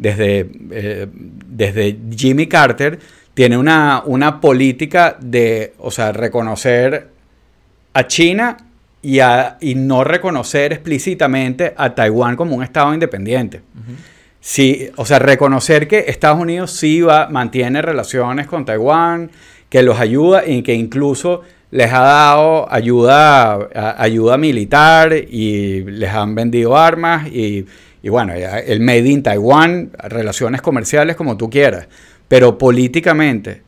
[0.00, 2.98] desde, eh, desde Jimmy Carter,
[3.34, 7.08] tiene una, una política de, o sea, reconocer
[7.92, 8.56] a China
[9.02, 13.60] y, a- y no reconocer explícitamente a Taiwán como un Estado independiente.
[14.40, 19.30] Sí, o sea, reconocer que Estados Unidos sí va, mantiene relaciones con Taiwán,
[19.68, 26.10] que los ayuda y que incluso les ha dado ayuda, a- ayuda militar y les
[26.10, 27.66] han vendido armas y,
[28.02, 31.88] y bueno, el Made in Taiwán, relaciones comerciales como tú quieras,
[32.28, 33.62] pero políticamente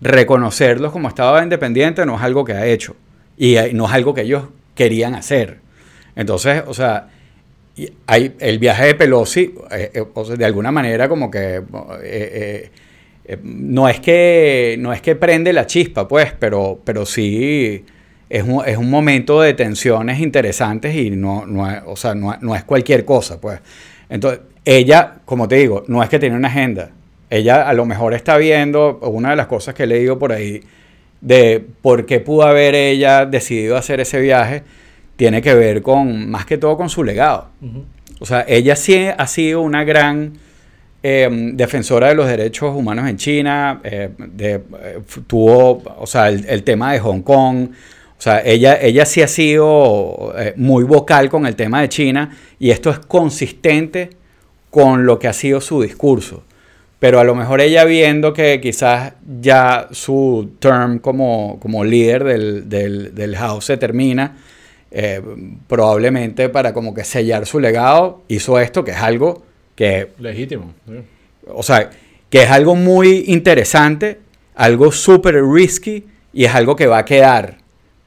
[0.00, 2.94] reconocerlos como Estado independiente no es algo que ha hecho
[3.36, 5.58] y no es algo que ellos querían hacer.
[6.14, 7.08] Entonces, o sea,
[8.06, 11.62] hay el viaje de Pelosi, eh, eh, o de alguna manera como que
[12.04, 12.70] eh,
[13.42, 17.84] no es que no es que prende la chispa, pues, pero, pero sí
[18.34, 22.36] es un, es un momento de tensiones interesantes y no, no es, o sea, no,
[22.40, 23.60] no es cualquier cosa, pues.
[24.08, 26.90] Entonces, ella, como te digo, no es que tiene una agenda.
[27.30, 30.62] Ella a lo mejor está viendo, una de las cosas que he leído por ahí,
[31.20, 34.64] de por qué pudo haber ella decidido hacer ese viaje,
[35.14, 37.50] tiene que ver con, más que todo, con su legado.
[38.18, 40.32] O sea, ella sí ha sido una gran
[41.04, 46.44] eh, defensora de los derechos humanos en China, eh, de, eh, tuvo, o sea, el,
[46.48, 47.68] el tema de Hong Kong,
[48.24, 52.70] sea, ella, ella sí ha sido eh, muy vocal con el tema de China y
[52.70, 54.10] esto es consistente
[54.70, 56.42] con lo que ha sido su discurso.
[56.98, 62.68] Pero a lo mejor ella viendo que quizás ya su term como, como líder del,
[62.68, 64.38] del, del House se termina,
[64.90, 65.20] eh,
[65.66, 69.42] probablemente para como que sellar su legado, hizo esto, que es algo
[69.74, 70.72] que, Legítimo.
[70.86, 70.94] sí.
[71.48, 71.90] o sea,
[72.30, 74.20] que es algo muy interesante,
[74.54, 77.58] algo súper risky y es algo que va a quedar,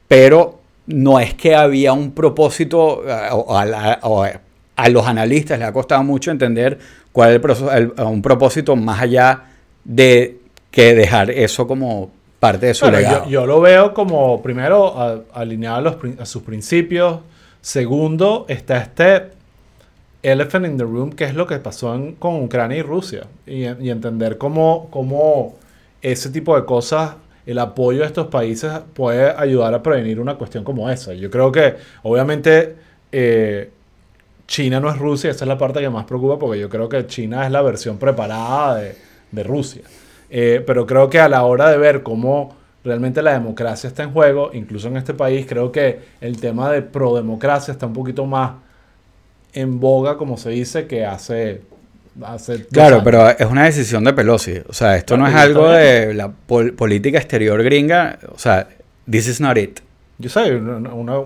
[0.07, 5.59] pero no es que había un propósito, eh, o a, la- o a los analistas
[5.59, 6.77] les ha costado mucho entender
[7.11, 9.43] cuál es el, proceso- el- un propósito más allá
[9.83, 10.39] de
[10.71, 13.23] que dejar eso como parte de su Bueno, legado.
[13.25, 17.19] yo, yo lo veo como, primero, a- alineado a, los a sus principios.
[17.61, 19.23] Segundo, está este
[20.23, 23.23] elephant in the room, que es lo que pasó en- con Ucrania y Rusia.
[23.45, 25.55] Y, y entender cómo, cómo
[26.01, 27.15] ese tipo de cosas,
[27.47, 31.13] el apoyo de estos países puede ayudar a prevenir una cuestión como esa.
[31.13, 32.75] Yo creo que, obviamente,
[33.10, 33.71] eh,
[34.47, 37.07] China no es Rusia, esa es la parte que más preocupa porque yo creo que
[37.07, 38.75] China es la versión preparada
[39.31, 39.83] de, Rusia.
[40.29, 44.12] Eh, pero creo que a la hora de ver cómo realmente la democracia está en
[44.12, 48.55] juego, incluso en este país, creo que el tema de pro-democracia está un poquito más
[49.53, 51.62] en boga, como se dice, que hace...
[52.25, 54.62] hace Claro, pero es una decisión de Pelosi.
[54.67, 58.19] O sea, esto no es algo de la pol- política exterior gringa.
[58.34, 58.67] O sea,
[59.10, 59.80] this is not it.
[60.17, 61.19] Yo sé, una-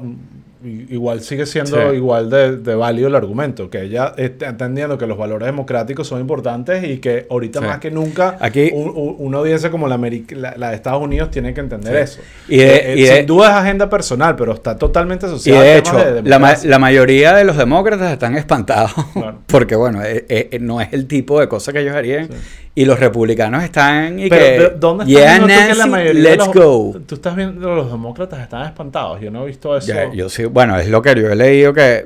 [0.64, 1.96] igual sigue siendo Sí.
[1.98, 6.22] igual de, de válido el argumento, que ella está entendiendo que los valores democráticos son
[6.22, 7.66] importantes y que ahorita Sí.
[7.66, 11.02] más que nunca Aquí- un- un- una audiencia como la, Ameri- la, la de Estados
[11.02, 12.14] Unidos tiene que entender Sí.
[12.20, 12.22] eso.
[12.48, 15.30] Y de- Eh, eh, y de- sin duda es agenda personal, pero está totalmente Y
[15.30, 18.92] asociada de a hecho, de la, ma- la mayoría de los demócratas están espantados.
[19.14, 19.40] Claro.
[19.48, 22.30] Porque, bueno, eh, eh, no es el tipo de cosa que ellos harían.
[22.74, 24.52] Y los republicanos están y Pero, que.
[24.58, 26.96] pero, ¿dónde estás yeah, tú que la Nancy, mayoría de let's los, go.
[27.06, 29.20] Tú estás viendo los demócratas están espantados.
[29.20, 29.88] Yo no he visto eso.
[29.88, 32.06] Ya, yo sí, bueno, es lo que yo he leído que.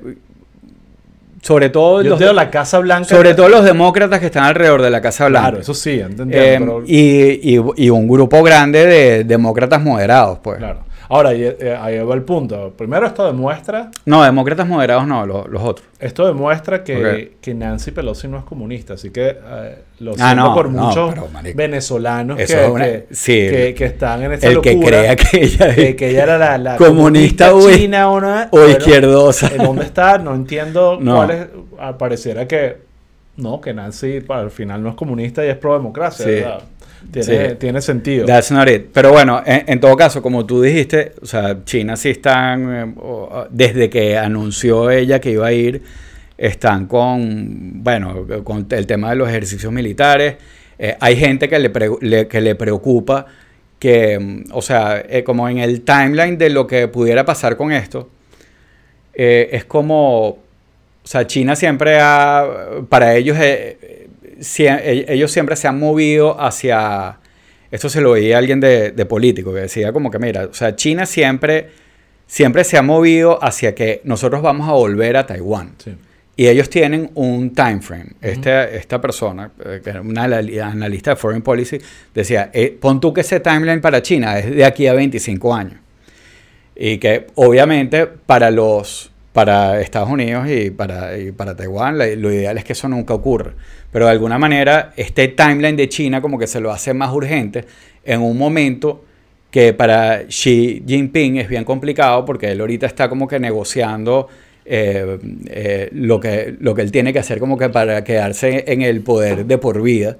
[1.41, 3.07] Sobre todo, Yo los, tengo la Casa Blanca.
[3.07, 5.49] sobre todo los demócratas que están alrededor de la Casa Blanca.
[5.49, 6.33] Claro, eso sí, entendiendo.
[6.41, 10.57] Eh, pero- y, y- y un grupo grande de demócratas moderados, pues.
[10.57, 10.79] claro.
[11.09, 12.73] Ahora, ahí, eh, ahí va el punto.
[12.77, 15.87] Primero, esto demuestra No, demócratas moderados no, los, los otros.
[15.99, 20.35] Esto demuestra que, que Nancy Pelosi no es comunista, así que eh, lo Ah, siento
[20.35, 24.23] no, por no, muchos pero, marico, venezolanos que, es una- que, sí, que- que están
[24.23, 27.53] en esa El que locura, crea que ella es que, ella era la, la comunista
[27.55, 29.47] o, china o, no, o bueno, izquierdosa.
[29.55, 30.17] ¿En dónde está?
[30.17, 31.15] No entiendo No.
[31.17, 31.47] cuál es.
[31.79, 32.77] ah, Pareciera que
[33.37, 36.25] no, que Nancy al final no es comunista y es pro democracia.
[36.25, 36.31] Sí.
[36.31, 36.59] ¿verdad?
[37.11, 37.55] Tiene, Sí.
[37.59, 38.25] tiene sentido.
[38.25, 38.87] That's not it.
[38.93, 42.93] Pero bueno, en, en todo caso, como tú dijiste, o sea, China sí están, eh,
[43.51, 45.81] desde que anunció ella que iba a ir,
[46.37, 50.35] están con, bueno, con el tema de los ejercicios militares.
[50.77, 53.25] Eh, hay gente que le, pre- le- que le preocupa
[53.79, 57.71] que, mm, o sea, eh, como en el timeline de lo que pudiera pasar con
[57.71, 58.09] esto,
[59.13, 60.39] eh, es como, o
[61.03, 62.45] sea, China siempre ha,
[62.89, 63.37] para ellos,
[64.39, 67.17] eh, ellos siempre se han movido hacia,
[67.71, 70.53] esto se lo oí a alguien de, de político, que decía como que, mira, o
[70.53, 71.69] sea, China siempre,
[72.27, 75.73] siempre se ha movido hacia que nosotros vamos a volver a Taiwán.
[75.83, 75.95] Sí.
[76.37, 78.07] Y ellos tienen un time frame.
[78.21, 81.77] Este- esta persona, eh, que era una anal- analista de Foreign Policy,
[82.13, 85.79] decía, eh, pon tú que ese timeline para China es de aquí a 25 años.
[86.75, 92.57] Y que obviamente para los para Estados Unidos y para, y para Taiwán lo ideal
[92.57, 93.51] es que eso nunca ocurra.
[93.91, 97.65] Pero de alguna manera este timeline de China como que se lo hace más urgente
[98.05, 99.03] en un momento
[99.51, 104.29] que para Xi Jinping es bien complicado porque él ahorita está como que negociando
[104.63, 108.83] eh, eh, lo, que, lo que él tiene que hacer como que para quedarse en
[108.83, 110.15] el poder de por vida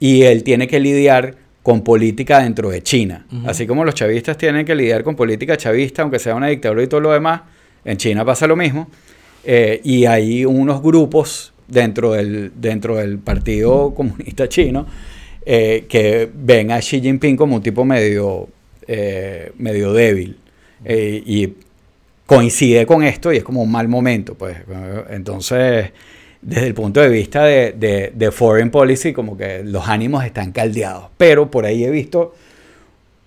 [0.00, 3.24] y él tiene que lidiar con política dentro de China.
[3.46, 6.88] Así como los chavistas tienen que lidiar con política chavista, aunque sea una dictadura y
[6.88, 7.42] todo lo demás,
[7.84, 8.88] en China pasa lo mismo.
[9.44, 14.86] Eh, y hay unos grupos dentro del, dentro del Partido Comunista Chino
[15.46, 18.48] eh, que ven a Xi Jinping como un tipo medio,
[18.86, 20.36] eh, medio débil.
[20.84, 21.54] Eh, y
[22.26, 24.34] coincide con esto y es como un mal momento.
[24.34, 24.56] Pues.
[25.10, 25.90] Entonces,
[26.42, 30.52] desde el punto de vista de, de- de foreign policy, como que los ánimos están
[30.52, 31.06] caldeados.
[31.16, 32.34] Pero por ahí he visto,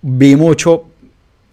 [0.02, 0.84] vi mucho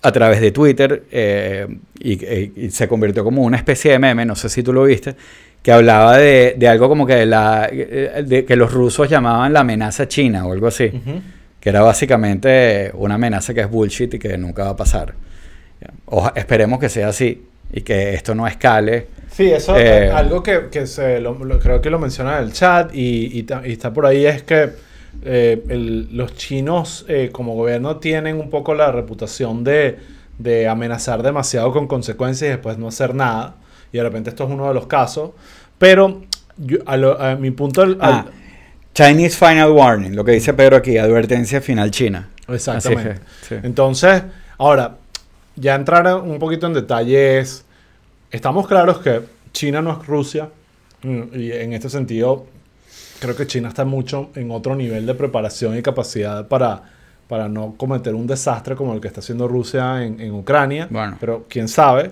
[0.01, 1.67] a través de Twitter eh,
[1.99, 4.83] y, y- y se convirtió como una especie de meme, no sé si tú lo
[4.83, 5.15] viste,
[5.61, 9.59] que hablaba de, de algo como que, la, eh, de que los rusos llamaban la
[9.61, 10.89] amenaza china o algo así,
[11.59, 15.13] que era básicamente una amenaza que es bullshit y que nunca va a pasar.
[16.05, 19.07] Oja- esperemos que sea así y que esto no escale.
[19.31, 22.45] Sí, eso Eh, es algo que, que se lo- lo- creo que lo menciona en
[22.45, 24.69] el chat y, y y está por ahí es que
[25.23, 29.97] eh, el- los chinos eh, como gobierno tienen un poco la reputación de,
[30.37, 33.55] de amenazar demasiado con consecuencias y después no hacer nada.
[33.91, 35.31] Y de repente esto es uno de los casos.
[35.77, 36.21] Pero
[36.57, 37.81] yo- a, lo- a mi punto...
[37.81, 38.25] al- Ah,
[38.93, 42.29] Chinese Final Warning, lo que dice Pedro aquí, advertencia final china.
[42.47, 43.11] Exactamente.
[43.11, 43.19] Así
[43.49, 43.61] que, sí.
[43.63, 44.23] Entonces,
[44.57, 44.97] ahora,
[45.55, 47.63] ya entrar un poquito en detalle es,
[48.31, 49.21] estamos claros que
[49.53, 50.49] China no es Rusia,
[51.03, 52.45] mm, y en este sentido
[53.19, 56.81] creo que China está mucho en otro nivel de preparación y capacidad para,
[57.27, 60.87] para no cometer un desastre como el que está haciendo Rusia en, en Ucrania.
[60.89, 61.17] Bueno.
[61.19, 62.11] Pero quién sabe.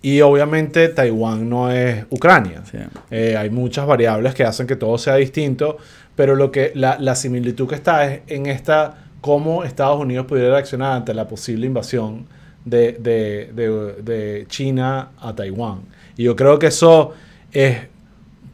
[0.00, 2.62] Y obviamente Taiwán no es Ucrania.
[2.70, 2.78] Sí.
[3.10, 5.76] Eh, hay muchas variables que hacen que todo sea distinto,
[6.14, 10.50] pero lo que la, la similitud que está es en esta cómo Estados Unidos pudiera
[10.50, 12.26] reaccionar ante la posible invasión
[12.64, 15.80] de, de- de- de China a Taiwán.
[16.16, 17.14] Y yo creo que eso
[17.50, 17.78] es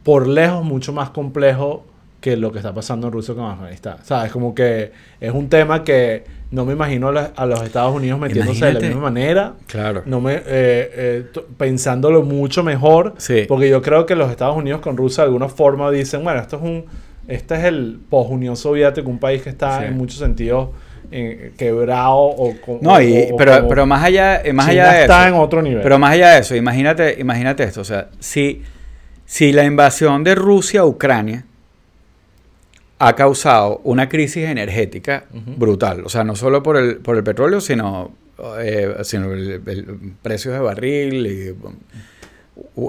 [0.03, 1.85] por lejos mucho más complejo
[2.25, 3.97] que lo que está pasando en Rusia con Afganistán.
[4.01, 7.95] O sea, es como que es un tema que no me imagino a los, Estados
[7.95, 9.53] Unidos metiéndose de la misma manera.
[9.67, 10.01] Claro.
[10.07, 13.45] No me, eh, eh, pensándolo mucho mejor, Sí.
[13.47, 16.55] porque yo creo que los Estados Unidos con Rusia de alguna forma dicen, bueno, esto
[16.55, 16.85] es un,
[17.27, 19.85] este es el post-Unión Soviética, un país que está Sí.
[19.85, 20.69] en muchos sentidos
[21.11, 25.27] eh, quebrado o, No, y, o- pero, pero más allá, más China allá de está
[25.27, 25.35] eso.
[25.35, 25.83] en otro nivel.
[25.83, 27.81] Pero más allá de eso, imagínate, imagínate esto.
[27.81, 28.63] O sea, si,
[29.25, 31.45] si la invasión de Rusia a Ucrania
[32.99, 35.25] ha causado una crisis energética
[35.57, 36.03] brutal.
[36.05, 38.11] O sea, no solo por el, por el petróleo, sino,
[38.59, 39.85] eh, sino el, el
[40.21, 41.55] precios de barril y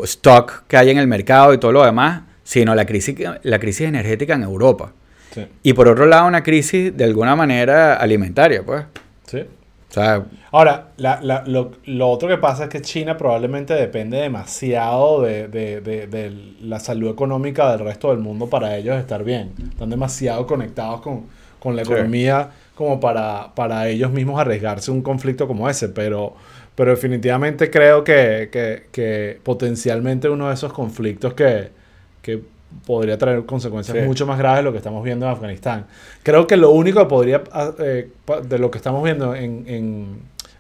[0.05, 3.89] stock que hay en el mercado y todo lo demás, sino la crisis, la crisis
[3.89, 4.93] energética en Europa.
[5.35, 8.85] Sí, Y por otro lado, una crisis de alguna manera alimentaria, pues.
[9.27, 9.41] sí.
[9.89, 14.19] O sea, Ahora, la- la- lo, lo otro que pasa es que China probablemente depende
[14.19, 19.23] demasiado de, de- de- de la salud económica del resto del mundo para ellos estar
[19.25, 19.53] bien.
[19.77, 21.25] Están demasiado conectados con,
[21.61, 21.93] con la Sí.
[21.93, 25.91] economía como para, para ellos mismos arriesgarse un conflicto como ese.
[25.91, 26.35] Pero,
[26.75, 31.69] pero definitivamente creo que, que- que potencialmente uno de esos conflictos que,
[32.23, 32.41] que
[32.87, 34.03] podría traer consecuencias Sí.
[34.05, 35.85] mucho más graves de lo que estamos viendo en Afganistán.
[36.23, 38.09] Creo que lo único que podría, ah, eh,
[38.49, 40.07] de lo que estamos viendo en, en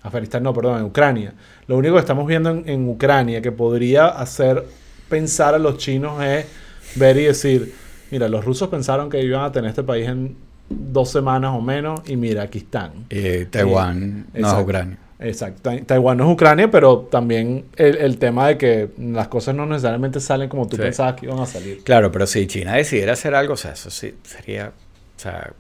[0.03, 1.33] Afganistán, no, perdón, en Ucrania,
[1.69, 4.63] lo único que estamos viendo en, en Ucrania que podría hacer
[5.09, 6.47] pensar a los chinos es
[6.95, 7.75] ver y decir,
[8.11, 10.37] mira, los rusos pensaron que iban a tener este país en
[10.69, 12.93] dos semanas o menos y mira, aquí están.
[13.11, 14.63] eh, Taiwán no es.
[14.65, 14.99] Ucrania.
[15.19, 15.71] Exacto.
[15.71, 19.65] Tai- Taiwán no es Ucrania, pero también el, el tema de que las cosas no
[19.65, 20.83] necesariamente salen como tú Sí.
[20.83, 21.83] pensabas que iban a salir.
[21.85, 24.73] Claro, pero si China decidiera hacer algo, o sea, eso sí sería,
[25.17, 25.53] o sea,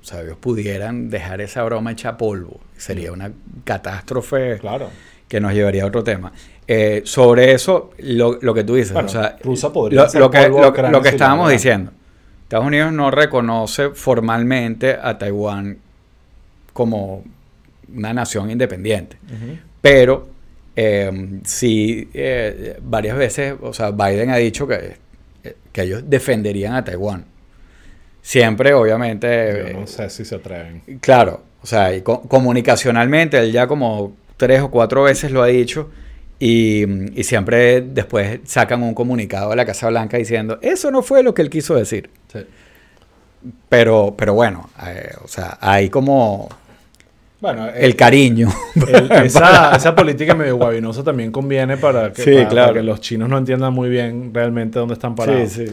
[0.00, 2.58] o sea, ellos pudieran dejar esa broma hecha polvo.
[2.76, 3.30] Sería una
[3.64, 4.88] catástrofe Claro.
[5.28, 6.32] que nos llevaría a otro tema.
[6.68, 10.30] Eh, sobre eso, lo, lo que tú dices, Bueno, o sea, Rusia podría lo, lo
[10.30, 11.92] que, lo- que estábamos diciendo,
[12.42, 15.78] Estados Unidos no reconoce formalmente a Taiwán
[16.72, 17.24] como
[17.94, 19.16] una nación independiente.
[19.80, 20.28] Pero
[20.74, 24.96] eh, sí, eh, varias veces, o sea, Biden ha dicho que,
[25.72, 27.24] que ellos defenderían a Taiwán.
[28.22, 30.82] Siempre, obviamente, Yo no sé si se atreven.
[31.00, 35.46] claro, o sea, y co- comunicacionalmente, él ya como tres o cuatro veces lo ha
[35.46, 35.90] dicho.
[36.38, 36.84] Y,
[37.18, 41.32] y siempre después sacan un comunicado de la Casa Blanca diciendo, eso no fue lo
[41.32, 42.10] que él quiso decir.
[42.32, 42.40] Sí.
[43.68, 46.48] Pero, pero bueno, eh, o sea, hay como
[47.40, 48.48] Bueno, el eh, cariño.
[48.74, 52.68] el- esa, esa política medio guabinosa también conviene para que, Sí, para- claro.
[52.68, 55.50] para que los chinos no entiendan muy bien realmente dónde están parados.
[55.50, 55.72] Sí, sí.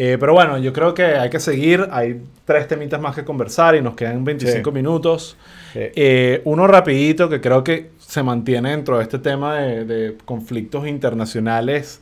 [0.00, 1.88] Eh, pero bueno, yo creo que hay que seguir.
[1.90, 4.74] Hay tres temitas más que conversar y nos quedan 25 Sí.
[4.74, 5.36] minutos.
[5.74, 12.00] Eh, uno rapidito que creo que se mantiene dentro de este tema de, conflictos internacionales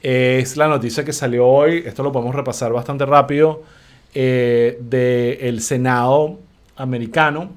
[0.00, 1.82] es la noticia que salió hoy.
[1.84, 3.62] Esto lo podemos repasar bastante rápido.
[4.14, 6.38] eh, del Senado
[6.76, 7.50] americano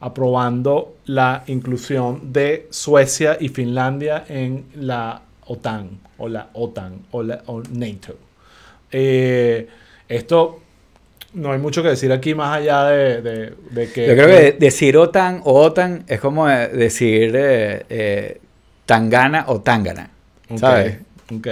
[0.00, 7.42] aprobando la inclusión de Suecia y Finlandia en la OTAN o la OTAN o la
[7.70, 8.16] NATO.
[8.90, 9.68] Eh,
[10.08, 10.60] esto
[11.36, 14.06] no hay mucho que decir aquí más allá de, de- de que...
[14.06, 18.40] Yo creo que decir OTAN o OTAN es como decir eh, eh,
[18.86, 20.10] Tangana o Tangana.
[20.48, 20.98] Ok, ¿Sabes?
[21.32, 21.48] ok.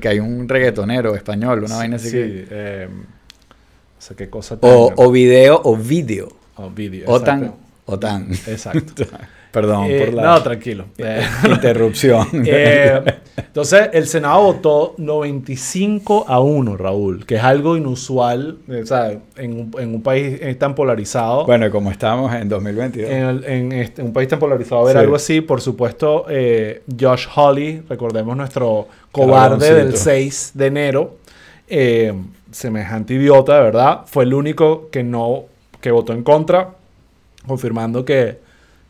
[0.00, 2.08] Que hay un reggaetonero español, una vaina así.
[2.10, 6.28] Sí, que- eh, no sé qué cosa o, o video o video.
[6.56, 7.58] O vídeo, OTAN, exacto.
[7.86, 8.28] OTAN.
[8.46, 9.04] Exacto.
[9.52, 10.86] Perdón Eh, por la No, tranquilo.
[10.98, 12.26] Eh, interrupción.
[12.46, 13.00] Eh,
[13.36, 19.52] entonces, el Senado votó 95 a 1, Raúl, que es algo inusual o sea, en,
[19.52, 21.44] un, en un país eh, tan polarizado.
[21.46, 23.10] bueno, como estamos en 2022.
[23.10, 24.98] En, el- en este- un país tan polarizado, ver Sí.
[25.00, 31.16] algo así, por supuesto, eh, Josh Hawley, recordemos nuestro cobarde del 6 de enero,
[31.68, 32.12] eh,
[32.50, 35.44] semejante idiota, de verdad, fue el único que no,
[35.80, 36.70] que votó en contra,
[37.46, 38.38] confirmando que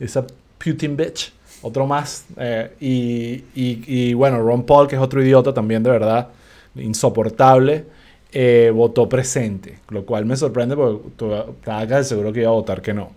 [0.00, 0.24] esa
[0.62, 1.32] Putin bitch,
[1.62, 5.90] otro más, eh, y, y- y, bueno, Ron Paul, que es otro idiota también, de
[5.90, 6.28] verdad,
[6.74, 7.84] insoportable,
[8.32, 11.08] eh, votó presente, lo cual me sorprende porque
[11.50, 13.10] estaba casi seguro que iba a votar que no.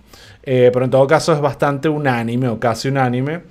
[0.43, 3.41] Eh, pero en todo caso es bastante unánime o casi unánime.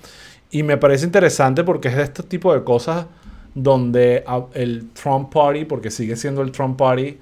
[0.51, 3.07] Y me parece interesante porque es de este tipo de cosas
[3.55, 4.25] donde
[4.55, 7.19] el Trump Party, porque sigue siendo el Trump Party,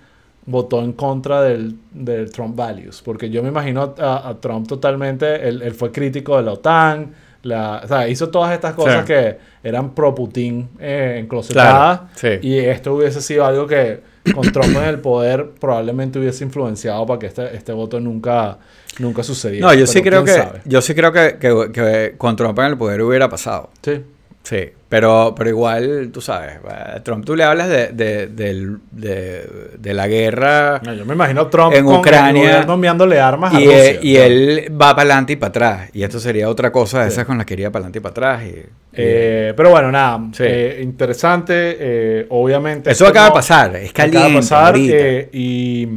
[0.46, 3.02] votó en contra del, del Trump Values.
[3.02, 7.12] Porque yo me imagino a, a Trump totalmente, él, él, fue crítico de la OTAN,
[7.42, 9.12] la, o sea, hizo todas estas cosas Sí.
[9.12, 12.00] que eran pro-Putin eh, enclosetadas.
[12.20, 12.46] Claro, sí.
[12.46, 14.00] Y esto hubiese sido algo que
[14.32, 18.58] con Trump en el poder probablemente hubiese influenciado para que este, este voto nunca,
[19.00, 19.66] nunca sucediera.
[19.66, 20.60] No, yo sí creo que, sabe.
[20.64, 23.70] yo sí creo que, que, que con Trump en el poder hubiera pasado.
[23.82, 24.00] Sí.
[24.44, 29.46] Sí, pero, pero igual, tú sabes, a Trump tú le hablas de, de, de-
[29.78, 32.62] de la guerra No, yo me imagino Trump En con Ucrania.
[32.68, 33.90] enviándole armas a y, Rusia.
[33.92, 35.90] eh, y él va para adelante y para atrás.
[35.92, 37.12] Y esto sería otra cosa de Sí.
[37.14, 38.42] esas con las que iría para adelante y para atrás.
[38.44, 38.64] Y, y-
[38.94, 40.42] Eh, pero bueno, nada, Sí.
[40.44, 41.76] eh, interesante.
[41.78, 42.90] eh, obviamente.
[42.90, 44.36] eso acaba de pasar, es acaba de caliente.
[44.40, 45.88] pasar, eh, y,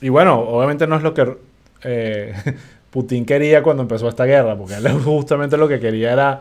[0.00, 1.36] y bueno, obviamente no es lo que
[1.84, 2.32] eh,
[2.96, 6.40] Putin quería cuando empezó esta guerra, porque él justamente lo que quería era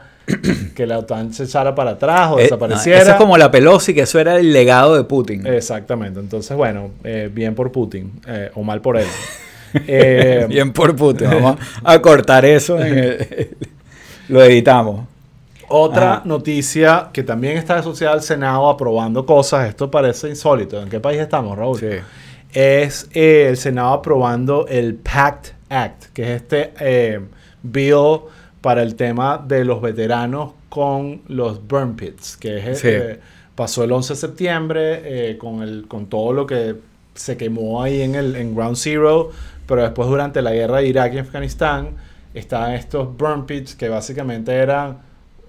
[0.74, 2.98] que la OTAN se echara para atrás o Eh, desapareciera.
[3.00, 5.46] no, eso es como la Pelosi, que eso era el legado de Putin.
[5.46, 6.18] Exactamente.
[6.22, 9.06] Entonces, bueno, eh, bien por Putin eh, o mal por él.
[10.48, 11.30] Bien por Putin.
[11.32, 12.80] Vamos a cortar eso.
[12.80, 13.58] en el-
[14.30, 15.06] lo editamos.
[15.68, 16.22] Otra Ajá.
[16.24, 20.82] noticia que también está asociada al Senado aprobando cosas, esto parece insólito.
[20.82, 21.78] ¿En qué país estamos, Raúl?
[21.80, 21.88] Sí.
[22.54, 27.20] Es el Senado aprobando el PACT Act, que es este eh,
[27.64, 28.22] bill
[28.62, 32.88] para el tema de los veteranos con los burn pits, que es, Sí.
[32.90, 33.20] eh,
[33.56, 35.02] pasó el 11 de septiembre
[35.32, 36.76] eh, con, el, con todo lo que
[37.14, 39.32] se quemó ahí en, el, en Ground Zero,
[39.68, 41.90] pero después durante la guerra de Irak y Afganistán
[42.34, 44.98] estaban estos burn pits que básicamente eran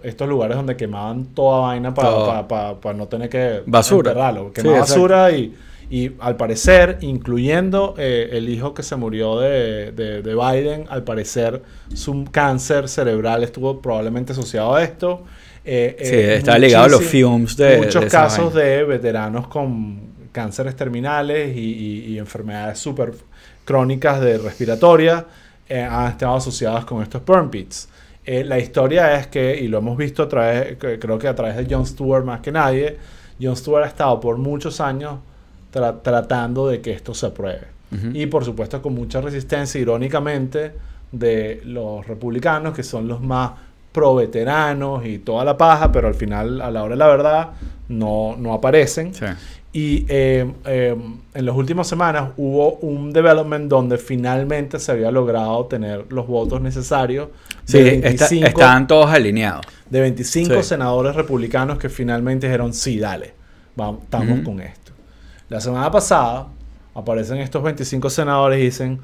[0.02, 2.08] estos lugares donde quemaban toda vaina para
[2.46, 2.92] Todo.
[2.94, 4.10] no tener que Basura.
[4.12, 4.48] enterrarlo.
[4.48, 5.02] Sí, Quemaban exacto.
[5.02, 5.56] basura y,
[5.90, 11.04] y al parecer, incluyendo eh, el hijo que se murió de, de- de Biden, al
[11.04, 11.62] parecer
[11.94, 15.24] su cáncer cerebral estuvo probablemente asociado a esto.
[15.64, 20.00] Eh, Sí, eh, está ligado a los fumes de Muchos de casos de veteranos con
[20.32, 23.12] cánceres terminales y, y- y enfermedades súper
[23.64, 25.24] crónicas de respiratoria
[25.68, 27.88] eh, han estado asociadas con estos burn pits.
[28.24, 31.56] Eh, la historia es que, y lo hemos visto a través, creo que a través
[31.56, 32.96] de Jon Stewart más que nadie,
[33.40, 35.18] Jon Stewart ha estado por muchos años
[35.72, 37.68] tra- tratando de que esto se apruebe.
[37.92, 38.08] Ujú.
[38.14, 40.72] Y por supuesto con mucha resistencia, irónicamente,
[41.12, 43.52] de los republicanos, que son los más
[43.92, 47.50] pro veteranos y toda la paja, pero al final, a la hora de la verdad,
[47.88, 49.14] no, no aparecen.
[49.14, 49.24] Sí.
[49.72, 50.96] Y eh, eh,
[51.34, 56.60] en las últimas semanas hubo un development donde finalmente se había logrado tener los votos
[56.62, 57.28] necesarios
[57.64, 59.64] Sí, de está- 25, estaban todos alineados.
[59.90, 60.62] de 25 Sí.
[60.62, 63.32] senadores republicanos que finalmente dijeron, sí, dale,
[63.76, 64.85] vamos, estamos con esto.
[65.48, 66.48] La semana pasada
[66.94, 69.00] aparecen estos 25 senadores y dicen,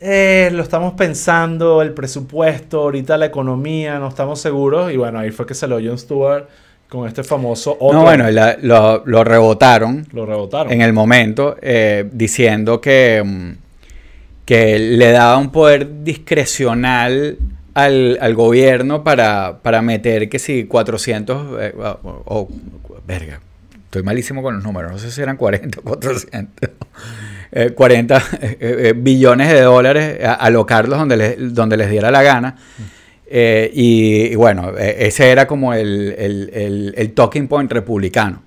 [0.00, 4.92] eh, lo estamos pensando, el presupuesto, ahorita la economía, no estamos seguros.
[4.92, 6.46] Y bueno, ahí fue que salió Jon Stewart
[6.88, 7.98] con este famoso otro.
[7.98, 10.72] No, bueno, la- lo, lo rebotaron lo rebotaron.
[10.72, 13.50] en el momento eh, diciendo que, mm,
[14.46, 17.36] que le daba un poder discrecional
[17.74, 22.48] al, al gobierno para, para meter que si 400 eh, o, o-
[23.06, 23.40] verga,
[23.88, 26.70] estoy malísimo con los números, no sé si eran 40 o 400.
[27.52, 32.22] eh, 40 eh, eh, billones de dólares, a- alocarlos donde les, donde les diera la
[32.22, 32.56] gana.
[33.30, 38.42] Eh, y, bueno, eh, ese era como el, el- el- el talking point republicano.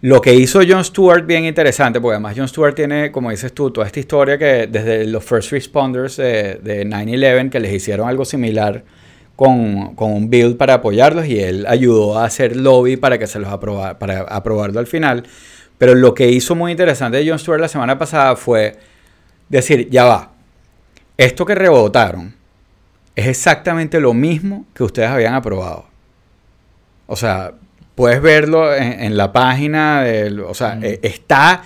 [0.00, 3.70] Lo que hizo Jon Stewart bien interesante, porque además Jon Stewart tiene, como dices tú,
[3.70, 8.24] toda esta historia que desde los first responders de, de 9-11 que les hicieron algo
[8.24, 8.82] similar
[9.36, 13.38] con, con un bill para apoyarlos y él ayudó a hacer lobby para que se
[13.38, 15.24] los aprobara, para aprobarlo al final.
[15.78, 18.76] Pero lo que hizo muy interesante de Jon Stewart la semana pasada fue
[19.48, 20.32] decir, ya va,
[21.16, 22.34] esto que rebotaron
[23.16, 25.86] es exactamente lo mismo que ustedes habían aprobado.
[27.06, 27.52] O sea,
[27.94, 30.84] puedes verlo en, en la página, del, o sea, Mm.
[30.84, 31.62] eh, está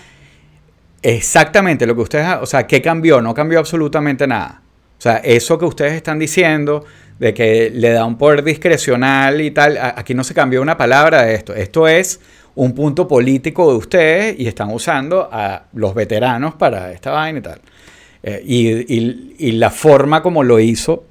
[1.02, 3.20] exactamente lo que ustedes, o sea, ¿qué cambió?
[3.20, 4.62] No cambió absolutamente nada.
[4.98, 6.84] O sea, eso que ustedes están diciendo
[7.18, 11.22] de que le da un poder discrecional y tal, aquí no se cambió una palabra
[11.22, 11.54] de esto.
[11.54, 12.20] Esto es
[12.54, 17.42] un punto político de ustedes y están usando a los veteranos para esta vaina y
[17.42, 17.60] tal.
[18.22, 21.04] Eh, y la forma como lo hizo,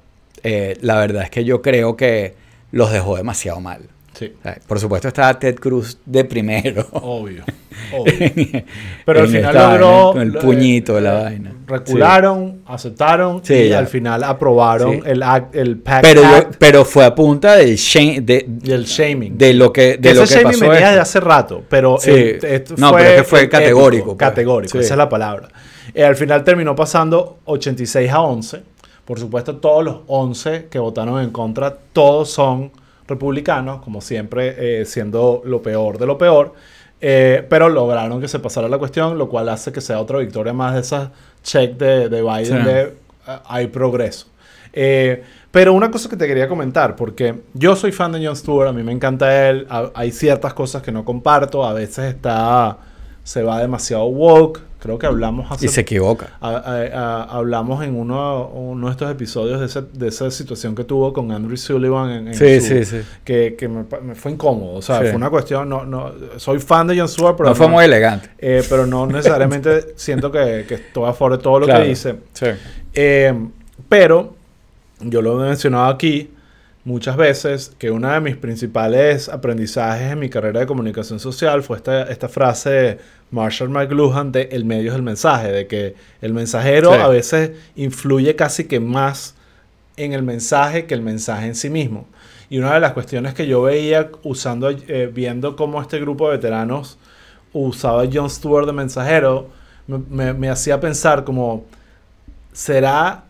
[0.44, 2.36] eh, la verdad es que yo creo que
[2.72, 3.82] los dejó demasiado mal.
[4.18, 4.32] Sí,
[4.68, 6.88] Por supuesto estaba Ted Cruz de primero.
[6.94, 7.44] obvio.
[7.94, 8.64] obvio.
[9.06, 10.12] Pero al final esta logró.
[10.14, 11.54] Con el puñito de la eh, vaina.
[11.68, 13.80] Recularon, aceptaron Sí, y ya.
[13.80, 18.22] al final aprobaron el, act- el PACT Pero, yo- pero fue a punta del shame,
[18.22, 18.46] de,
[18.86, 19.38] shaming.
[19.38, 20.72] de lo que, de lo ese que shaming pasó.
[20.72, 24.18] venía de hace rato, pero el- esto No, pero es que fue épico, categórico, pues.
[24.18, 25.50] categórico, esa es la palabra.
[25.94, 28.62] Eh, al final terminó pasando 86 a 11.
[29.04, 32.72] Por supuesto, todos los 11 que votaron en contra, todos son
[33.08, 36.54] republicanos, como siempre, eh, siendo lo peor de lo peor.
[37.02, 40.54] Eh, pero lograron que se pasara la cuestión, lo cual hace que sea otra victoria
[40.54, 41.10] más de esas
[41.44, 42.66] check de, de Biden Sí.
[42.66, 42.92] de eh,
[43.48, 44.28] hay progreso.
[44.74, 48.68] Eh, pero una cosa que te quería comentar, porque yo soy fan de Jon Stewart,
[48.70, 52.78] a mí me encanta él, a- hay ciertas cosas que no comparto, a veces está,
[53.24, 56.30] se va demasiado woke, creo que hablamos hace Y se equivoca.
[56.40, 60.76] a- a- a- hablamos en uno, uno de estos episodios de, ese- de esa situación
[60.76, 63.02] que tuvo con Andrew Sullivan en, en Sí, su- sí, sí.
[63.24, 64.76] que, que me, me fue incómodo.
[64.76, 65.68] O sea, fue una cuestión.
[65.68, 68.30] No, no, soy fan de Jon Stewart, pero no fue muy elegante.
[68.38, 71.84] eh, pero no necesariamente siento que, que estoy a favor de todo lo Claro.
[71.84, 72.16] que dice.
[72.34, 72.46] Sí.
[72.94, 73.34] Eh,
[73.90, 74.36] pero
[75.02, 76.32] yo lo he mencionado aquí
[76.86, 81.78] muchas veces que uno de mis principales aprendizajes en mi carrera de comunicación social fue
[81.78, 83.00] esta, esta frase
[83.36, 87.00] Marshall McLuhan de el medio es el mensaje, de que el mensajero Sí.
[87.02, 89.36] a veces influye casi que más
[89.98, 92.06] en el mensaje que el mensaje en sí mismo.
[92.50, 96.38] Y una de las cuestiones que yo veía usando, eh, viendo cómo este grupo de
[96.38, 96.98] veteranos
[97.54, 99.50] usaba a Jon Stewart de mensajero,
[99.88, 101.66] me, me- me hacía pensar como,
[102.54, 103.24] ¿será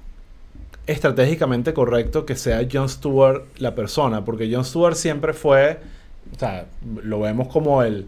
[0.87, 4.23] estratégicamente correcto que sea Jon Stewart la persona?
[4.25, 5.79] Porque Jon Stewart siempre fue,
[6.35, 6.65] o sea,
[7.03, 8.07] lo vemos como el,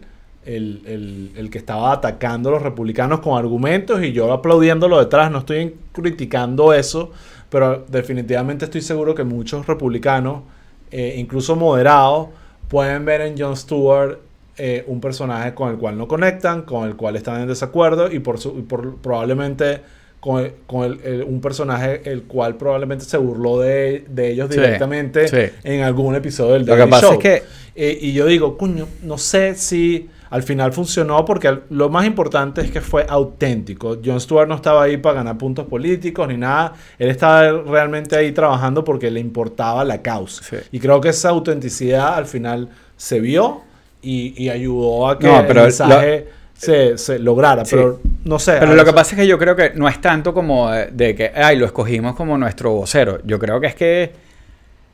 [0.56, 5.30] el, el- el que estaba atacando a los republicanos con argumentos y yo aplaudiéndolo detrás,
[5.30, 7.10] no estoy criticando eso,
[7.50, 10.42] pero definitivamente estoy seguro que muchos republicanos,
[10.90, 12.28] eh, incluso moderados,
[12.68, 14.18] pueden ver en Jon Stewart
[14.56, 18.18] eh, un personaje con el cual no conectan, con el cual están en desacuerdo y
[18.18, 19.80] por, su- y por probablemente
[20.20, 24.48] con, el- con el- el- un personaje el cual probablemente se burló de, de ellos
[24.50, 25.52] Sí, directamente sí.
[25.62, 27.12] en algún episodio del Daily Show.
[27.12, 27.42] es que
[27.80, 32.60] Eh, y yo digo, coño, no sé si al final funcionó porque lo más importante
[32.60, 33.98] es que fue auténtico.
[34.04, 36.74] Jon Stewart no estaba ahí para ganar puntos políticos ni nada.
[36.98, 40.42] Él estaba realmente ahí trabajando porque le importaba la causa.
[40.42, 40.56] Sí.
[40.72, 43.62] Y creo que esa autenticidad al final se vio
[44.02, 47.64] y, y ayudó a que No, el mensaje se, se lograra.
[47.64, 47.76] Sí.
[47.76, 48.56] Pero no sé.
[48.60, 51.14] Pero lo que pasa es que yo creo que no es tanto como de, de
[51.14, 53.20] que, ay, lo escogimos como nuestro vocero.
[53.24, 54.12] Yo creo que es que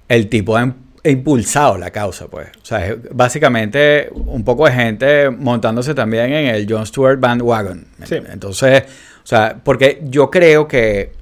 [0.09, 0.72] el tipo ha
[1.05, 2.48] ha impulsado la causa, pues.
[2.62, 7.86] O sea, es básicamente un poco de gente montándose también en el Jon Stewart bandwagon.
[8.05, 8.16] Sí.
[8.32, 8.82] Entonces,
[9.22, 11.12] o sea, porque yo creo que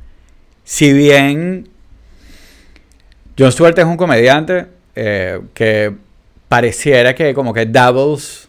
[0.65, 1.69] si bien
[3.39, 5.93] Jon Stewart es un comediante eh, que
[6.49, 8.49] pareciera que como que doubles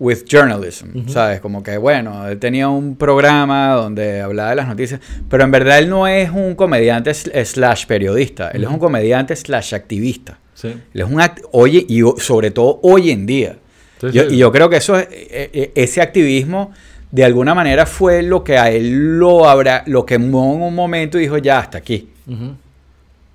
[0.00, 1.08] with journalism.
[1.08, 1.40] ¿sabes?
[1.40, 5.78] Como que, bueno, él tenía un programa donde hablaba de las noticias, pero en verdad
[5.78, 10.38] él no es un comediante sl- slash periodista, él es un comediante slash activista.
[10.58, 10.74] Sí.
[10.92, 11.20] Es un
[11.52, 13.56] oye, y sobre todo hoy en día.
[14.00, 14.34] Sí, Yo- sí.
[14.34, 16.72] Y yo creo que eso es, eh, eh, ese activismo
[17.12, 21.16] de alguna manera fue lo que a él lo habrá, lo quemó en un momento
[21.16, 22.08] y dijo, ya, hasta aquí.
[22.26, 22.56] Ujú.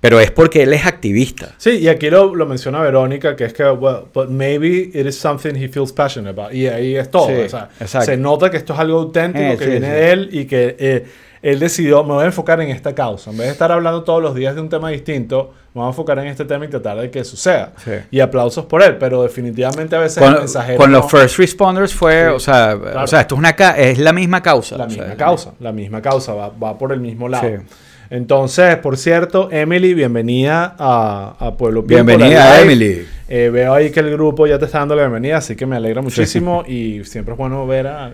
[0.00, 1.54] Pero es porque él es activista.
[1.56, 5.16] Sí, y aquí lo, lo menciona Verónica, que es que, well, but maybe it is
[5.16, 6.52] something he feels passionate about.
[6.54, 7.28] Y ahí es todo.
[7.28, 7.32] Sí,
[7.80, 10.44] o sea, se nota que esto es algo auténtico, Eh, que viene de él y
[10.44, 11.04] que eh,
[11.44, 13.30] él decidió, me voy a enfocar en esta causa.
[13.30, 15.88] En vez de estar hablando todos los días de un tema distinto, me voy a
[15.88, 17.74] enfocar en este tema y tratar de que suceda.
[17.84, 17.90] Sí.
[18.10, 21.92] Y aplausos por él, pero definitivamente a veces el Con, mensajero con los first responders
[21.92, 23.04] fue, Sí, o sea, claro.
[23.04, 24.78] o sea, esto es una es la misma causa.
[24.78, 27.46] La misma sea, causa, la misma causa, va, va por el mismo lado.
[27.46, 27.62] Sí.
[28.08, 32.58] Entonces, por cierto, Emily, bienvenida a, a Pueblo Bienvenida.
[32.62, 33.06] Emily.
[33.28, 35.76] Eh, veo ahí que el grupo ya te está dando la bienvenida, así que me
[35.76, 38.12] alegra muchísimo y siempre es bueno ver a,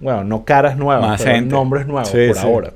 [0.00, 1.54] bueno, no caras nuevas, Más pero gente.
[1.54, 2.42] nombres nuevos Sí, por sí.
[2.46, 2.72] ahora.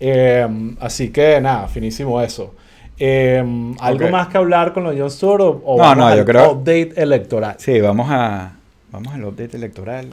[0.00, 0.46] Eh,
[0.80, 2.54] así que nada, finísimo eso.
[2.98, 3.42] Eh,
[3.80, 6.24] ¿Algo más que hablar con los John Stewart o, o No, vamos no, al yo
[6.24, 7.54] creo- update electoral?
[7.58, 8.52] Sí, vamos a
[8.90, 10.08] vamos al update electoral.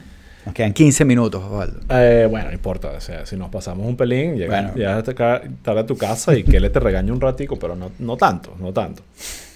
[0.46, 1.80] Nos quedan 15 minutos, Osvaldo.
[1.90, 2.88] Eh, bueno, no importa.
[2.96, 4.74] O sea, si nos pasamos un pelín, llega, Bueno.
[4.74, 5.04] llegas
[5.62, 8.54] tarde a tu casa y que le te regañe un ratico, pero no, no tanto,
[8.58, 9.02] no tanto.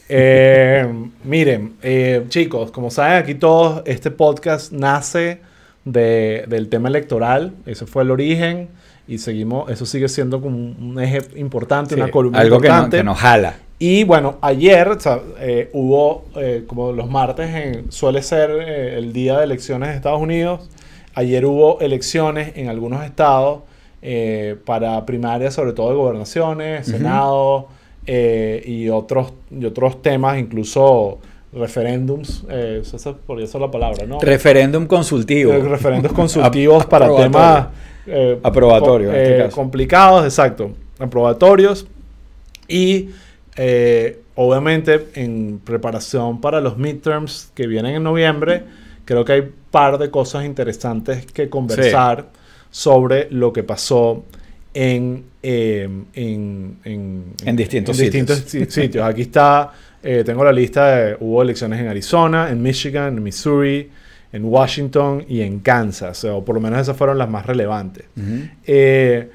[0.09, 0.87] Eh,
[1.25, 5.41] miren, eh, chicos, como saben, aquí todos, este podcast nace
[5.85, 7.53] de- del tema electoral.
[7.67, 8.69] Ese fue el origen
[9.07, 12.75] y seguimos, eso sigue siendo como un, eje importante, Sí, una columna algo que, no-
[12.75, 12.97] importante.
[12.99, 13.55] que nos jala.
[13.79, 18.97] Y bueno, ayer o sea, eh, hubo, eh, como los martes en- suele ser eh,
[18.99, 20.71] el día de elecciones de Estados Unidos,
[21.15, 23.61] ayer hubo elecciones en algunos estados
[24.67, 26.87] para primarias, sobre todo de gobernaciones.
[26.87, 27.69] Senado
[28.07, 31.21] y, otros, y otros temas, incluso
[31.55, 34.21] referéndums, eh, esa podría ser la palabra, ¿no?
[34.21, 35.53] Referéndum consultivo.
[35.53, 37.69] Eh, referendos consultivos para temas
[38.07, 39.57] eh, Aprobatorio, co- en este eh, caso.
[39.57, 41.87] complicados, exacto, aprobatorios
[42.69, 43.11] y
[43.57, 48.65] eh, obviamente en preparación para los midterms que vienen en noviembre,
[49.05, 52.27] creo que hay un par de cosas interesantes que conversar
[52.71, 54.25] sobre lo que pasó
[54.73, 59.07] en, eh, en, en, En distintos distintos si- sitios.
[59.07, 59.73] Aquí está,
[60.05, 63.91] eh, tengo la lista de, hubo elecciones en Arizona, en Michigan, en Missouri,
[64.33, 68.07] en Washington y en Kansas, o por lo menos esas fueron las más relevantes.
[68.67, 69.31] Eh,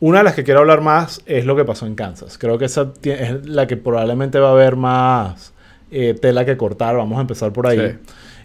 [0.00, 2.36] una de las que quiero hablar más es lo que pasó en Kansas.
[2.36, 5.54] Creo que esa es la que probablemente va a haber más
[5.90, 6.94] eh, tela que cortar.
[6.94, 7.96] Vamos a empezar por ahí.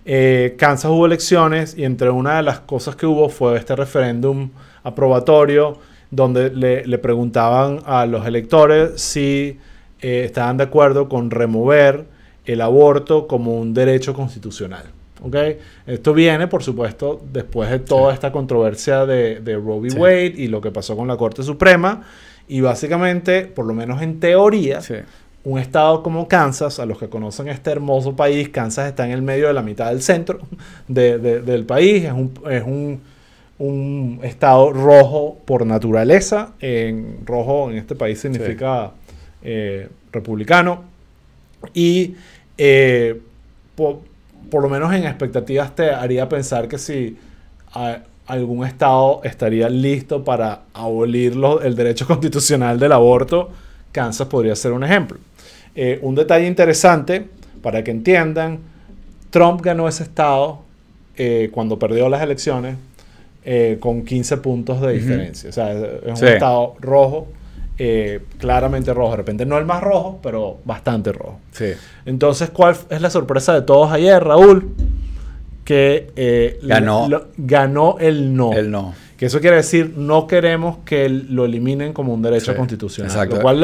[0.05, 4.51] Eh, Kansas hubo elecciones y entre una de las cosas que hubo fue este referéndum
[4.83, 5.77] aprobatorio
[6.11, 9.59] donde le, preguntaban a los electores si
[10.01, 12.05] estaban de acuerdo con remover
[12.45, 14.83] el aborto como un derecho constitucional.
[15.21, 15.57] ¿okay?
[15.85, 19.99] Esto viene, por supuesto, después de toda esta controversia de, de Roe v.
[19.99, 22.03] Wade y lo que pasó con la Corte Suprema.
[22.47, 24.79] Y básicamente, por lo menos en teoría,
[25.43, 29.21] un estado como Kansas, a los que conocen este hermoso país, Kansas está en el
[29.21, 30.39] medio de la mitad del centro
[30.87, 33.01] del país, es un, es un,
[33.59, 36.53] un, estado rojo por naturaleza.
[36.59, 38.93] En rojo en este país significa
[39.41, 40.83] eh, republicano.
[41.73, 42.15] Y
[42.57, 43.19] eh,
[43.75, 44.01] por,
[44.61, 47.17] lo menos en expectativas te haría pensar que si
[48.25, 53.49] algún estado estaría listo para abolir el derecho constitucional del aborto,
[53.91, 55.17] Kansas podría ser un ejemplo.
[55.75, 57.27] Eh, un detalle interesante,
[57.61, 58.59] para que entiendan,
[59.29, 60.61] Trump ganó ese estado
[61.15, 62.75] eh, cuando perdió las elecciones
[63.79, 65.49] con 15 puntos de diferencia.
[65.49, 67.27] O sea, es un estado rojo
[67.81, 69.11] eh, claramente rojo.
[69.11, 71.39] De repente no el más rojo, pero bastante rojo.
[71.51, 71.71] Sí.
[72.05, 74.75] Entonces, ¿cuál es la sorpresa de todos ayer, Raúl?
[75.63, 77.07] Que eh, ganó.
[77.37, 78.51] ganó el no.
[78.51, 78.93] El no.
[79.15, 83.11] Que eso quiere decir, no queremos que lo eliminen como un derecho constitucional.
[83.11, 83.37] Exacto.
[83.37, 83.61] Lo cual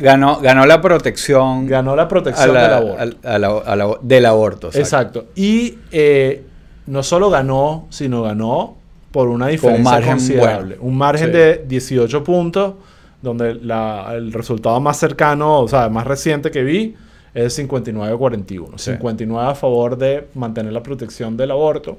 [0.00, 1.68] ganó, ganó la protección.
[1.68, 4.00] Ganó la protección del aborto.
[4.02, 4.70] del aborto.
[4.74, 5.26] Exacto.
[5.36, 6.44] Y eh,
[6.86, 8.76] no solo ganó, sino ganó
[9.12, 10.78] por una diferencia margen considerable.
[10.80, 12.74] Un margen de 18 puntos
[13.22, 16.94] donde el resultado más cercano, o sea, más reciente que vi
[17.34, 18.78] es 59-41.
[18.78, 21.98] 59 a favor de mantener la protección del aborto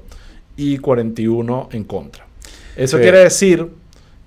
[0.56, 2.26] y 41 en contra.
[2.76, 3.68] Eso quiere decir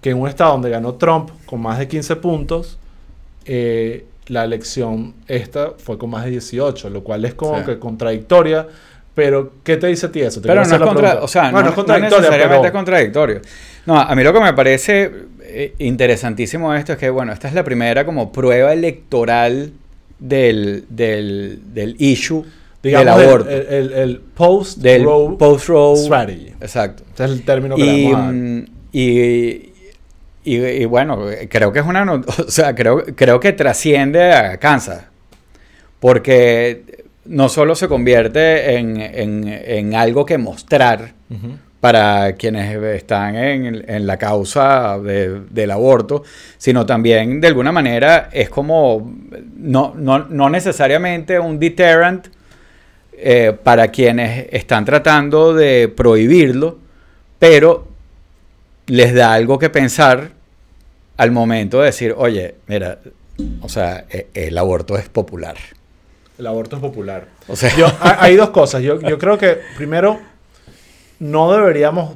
[0.02, 2.78] que en un estado donde ganó Trump con más de 15 puntos,
[3.46, 8.68] eh, la elección esta fue con más de 18, lo cual es como que contradictoria.
[9.14, 10.42] Pero, ¿qué te dice a ti eso?
[10.42, 13.40] pero no es, o sea, no, es necesariamente contradictorio.
[13.86, 15.10] No, a mí lo que me parece
[15.80, 19.72] interesantísimo esto es que, bueno, esta es la primera como prueba electoral
[20.20, 22.46] del, del, del issue
[22.92, 23.50] del aborto.
[23.50, 26.54] El, el, post del post row strategy.
[26.62, 27.04] Exacto.
[27.14, 29.74] Ese es el término que y, le y,
[30.44, 32.06] y, y, bueno, creo que es una...
[32.48, 35.06] O sea, creo, creo que trasciende a Kansas.
[36.00, 41.14] Porque no solo se convierte en, en, en algo que mostrar,
[41.80, 46.24] para quienes están en, la causa del aborto,
[46.58, 49.14] sino también de alguna manera es como
[49.56, 52.28] no, no, necesariamente un deterrent
[53.14, 56.80] eh, para quienes están tratando de prohibirlo,
[57.40, 57.88] pero
[58.88, 60.32] les da algo que pensar
[61.18, 63.00] al momento de decir, oye, mira,
[63.62, 65.56] o sea, e, el aborto es popular.
[66.38, 67.28] El aborto es popular.
[67.48, 67.72] O sea,
[68.20, 68.82] hay dos cosas.
[68.82, 70.20] Yo, yo creo que primero
[71.20, 72.16] no deberíamos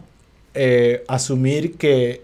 [0.53, 2.23] eh, asumir que,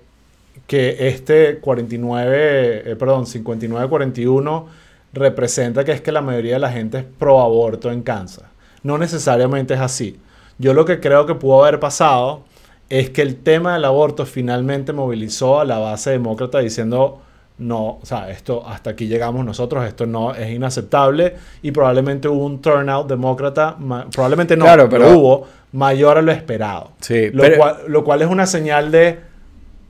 [0.68, 4.66] que este 49, eh, perdón, 59-41
[5.14, 8.46] representa que es que la mayoría de la gente es pro aborto en Kansas.
[8.84, 10.20] No necesariamente es así.
[10.58, 12.44] Yo lo que creo que pudo haber pasado
[12.90, 17.22] es que el tema del aborto finalmente movilizó a la base demócrata diciendo
[17.58, 22.46] no, o sea, esto hasta aquí llegamos nosotros, esto no es inaceptable y probablemente hubo
[22.46, 23.78] un turnout demócrata,
[24.12, 26.92] probablemente no, pero, hubo mayor a lo esperado.
[27.00, 29.20] Sí, lo, cual, lo cual es una señal de,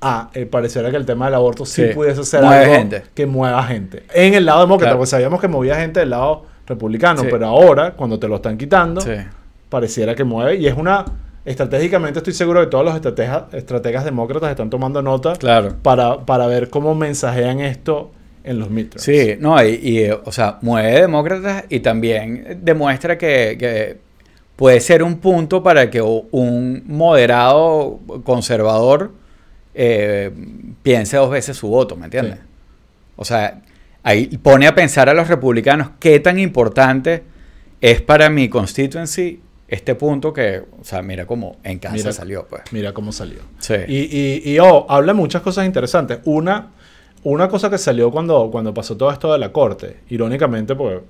[0.02, 4.04] ah, eh, pareciera que el tema del aborto sí, pudiese ser algo que mueva gente.
[4.14, 8.20] En el lado demócrata, porque sabíamos que movía gente del lado republicano, pero ahora, cuando
[8.20, 9.02] te lo están quitando,
[9.70, 11.04] pareciera que mueve y es una
[11.46, 15.76] estratégicamente estoy seguro que todos los estrategas, estrategas demócratas están tomando nota claro.
[15.82, 18.12] para, para ver cómo mensajean esto
[18.44, 19.04] en los midterms.
[19.04, 23.98] Sí, no, y, o sea, mueve demócratas y también demuestra que,
[24.56, 29.12] puede ser un punto para que un moderado conservador
[29.74, 30.32] eh,
[30.82, 32.40] piense dos veces su voto, ¿me entiendes?
[33.18, 33.62] O sea,
[34.04, 37.24] ahí pone a pensar a los republicanos qué tan importante
[37.82, 39.42] es para mi constituency
[39.76, 42.64] este punto que, o sea, mira cómo en casa salió, pues.
[42.72, 43.40] Mira cómo salió.
[43.60, 43.76] Sí.
[43.88, 46.20] Y, y, y oh, habla muchas cosas interesantes.
[46.26, 46.72] Una,
[47.24, 51.02] una cosa que salió cuando, cuando pasó todo esto de la corte, irónicamente, pues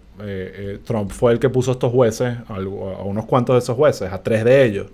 [0.86, 4.44] Trump fue el que puso estos jueces, a, unos cuantos de esos jueces, a tres
[4.46, 4.88] de ellos,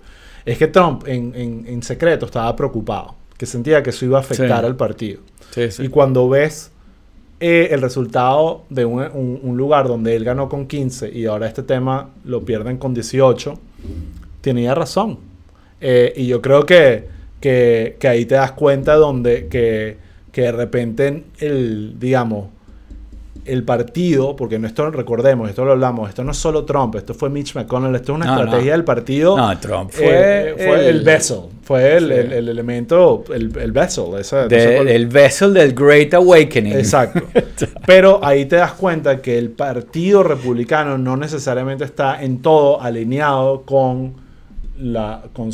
[0.46, 4.22] es que Trump en, en, en secreto estaba preocupado, que sentía que eso iba a
[4.22, 5.22] afectar al partido.
[5.52, 5.84] Sí, sí.
[5.84, 6.72] Y cuando ves
[7.42, 12.12] eh, el resultado de un, lugar donde él ganó con 15 y ahora este tema
[12.24, 13.56] lo pierden con 18,
[14.42, 15.18] tenía razón.
[15.82, 17.08] Eh, y yo creo que,
[17.40, 19.98] que, que ahí te das cuenta donde que,
[20.32, 22.50] que de repente el, digamos,
[23.46, 27.14] el partido, porque no esto recordemos, esto lo hablamos, esto no es solo Trump, esto
[27.14, 28.78] fue Mitch McConnell, esto es una No, estrategia no.
[28.78, 29.36] del partido.
[29.38, 32.14] No, Trump eh, fue, fue el, vessel, fue el, Sí.
[32.14, 34.06] el- el elemento, el, el vessel.
[34.20, 36.74] esa- no sé el vessel del Great Awakening.
[36.74, 37.22] Exacto.
[37.88, 43.64] Pero ahí te das cuenta que el partido republicano no necesariamente está en todo alineado
[43.64, 44.14] con
[44.80, 45.52] la con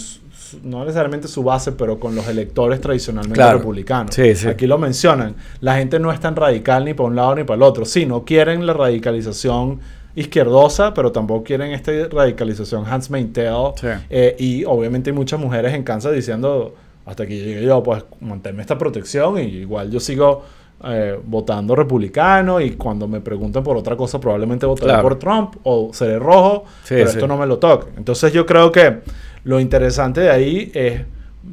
[0.64, 3.58] no necesariamente su base, pero con los electores tradicionalmente Claro.
[3.60, 4.14] republicanos.
[4.16, 4.48] Sí, sí.
[4.48, 5.36] Aquí lo mencionan.
[5.62, 7.86] La gente no es tan radical ni para un lado ni para el otro.
[7.86, 9.80] Sí, no quieren la radicalización
[10.16, 13.54] izquierdosa, pero tampoco quieren esta radicalización Hans Maintel.
[13.80, 13.88] Sí.
[14.10, 16.74] Eh, y obviamente hay muchas mujeres en Kansas diciendo,
[17.06, 20.44] hasta que llegue yo, pues manténme esta protección y igual yo sigo
[20.84, 25.02] eh, votando republicano y cuando me pregunten por otra cosa probablemente votaré Claro.
[25.04, 27.18] por Trump o seré rojo, Sí, pero sí.
[27.18, 27.88] esto no me lo toque.
[27.98, 29.00] Entonces yo creo que
[29.44, 31.02] lo interesante de ahí es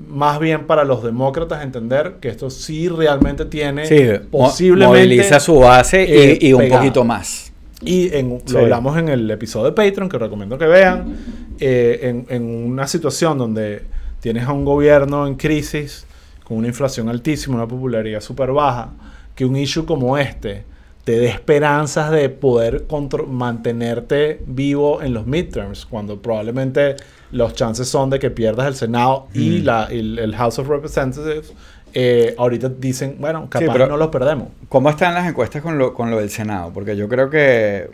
[0.09, 5.61] más bien para los demócratas entender que esto sí realmente tiene Sí, posiblemente moviliza su
[5.61, 6.81] base y, eh, y un pegada.
[6.81, 7.53] poquito más.
[7.83, 8.55] y en, Sí.
[8.55, 11.17] lo hablamos en el episodio de Patreon, que recomiendo que vean,
[11.61, 13.83] eh, en, en una situación donde
[14.21, 16.07] tienes a un gobierno en crisis,
[16.45, 18.91] con una inflación altísima, una popularidad súper baja,
[19.35, 20.65] que un issue como este
[21.05, 22.85] te dé esperanzas de poder
[23.29, 26.97] mantenerte vivo en los midterms, cuando probablemente
[27.31, 29.65] los chances son de que pierdas el Senado y Mm.
[29.65, 31.53] la, el, el House of Representatives.
[31.97, 34.49] eh, ahorita dicen, bueno, capaz pero- no los perdemos.
[34.69, 36.73] ¿Cómo están las encuestas con lo, con lo del Senado?
[36.73, 37.89] Porque yo creo que...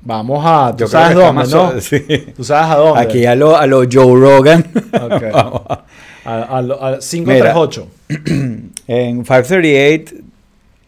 [0.00, 0.70] Vamos a...
[0.76, 1.72] ¿Tú Yo sabes dónde, más no?
[1.72, 1.98] so- sí.
[2.36, 3.00] ¿Tú sabes a dónde?
[3.02, 4.64] Aquí a lo, a lo Joe Rogan.
[4.92, 5.22] Ok.
[5.32, 5.62] Vamos
[6.24, 7.88] a- A, lo- a 538.
[8.86, 10.14] En 538,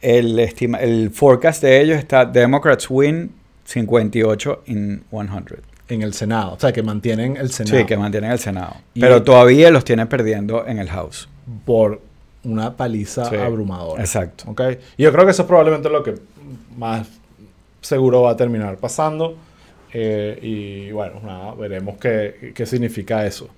[0.03, 3.32] el, estima, el forecast de ellos está Democrats win
[3.64, 5.61] 58 in 100.
[5.88, 6.55] En el Senado.
[6.55, 7.78] O sea, que mantienen el Senado.
[7.78, 8.76] Sí, que mantienen el Senado.
[8.94, 11.28] Y- Pero todavía los tienen perdiendo en el House.
[11.64, 12.01] Por
[12.44, 14.01] una paliza Sí, abrumadora.
[14.01, 14.44] Exacto.
[14.48, 14.61] ¿Ok?
[14.96, 16.14] Y yo creo que eso es probablemente lo que
[16.76, 17.07] más
[17.80, 19.36] seguro va a terminar pasando.
[19.92, 23.48] Eh, y bueno, nada, veremos qué, qué significa eso.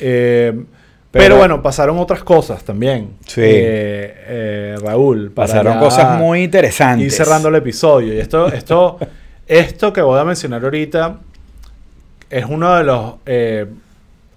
[0.00, 0.54] Eh,
[1.10, 3.10] pero, Pero- bueno, pasaron otras cosas también.
[3.26, 3.40] Sí.
[3.42, 5.32] Eh, eh, Raúl.
[5.32, 7.06] para Pasaron ya cosas muy interesantes.
[7.06, 8.14] Ir cerrando el episodio.
[8.14, 8.98] Y esto, esto,
[9.48, 11.18] esto que voy a mencionar ahorita
[12.30, 13.66] es uno de los eh,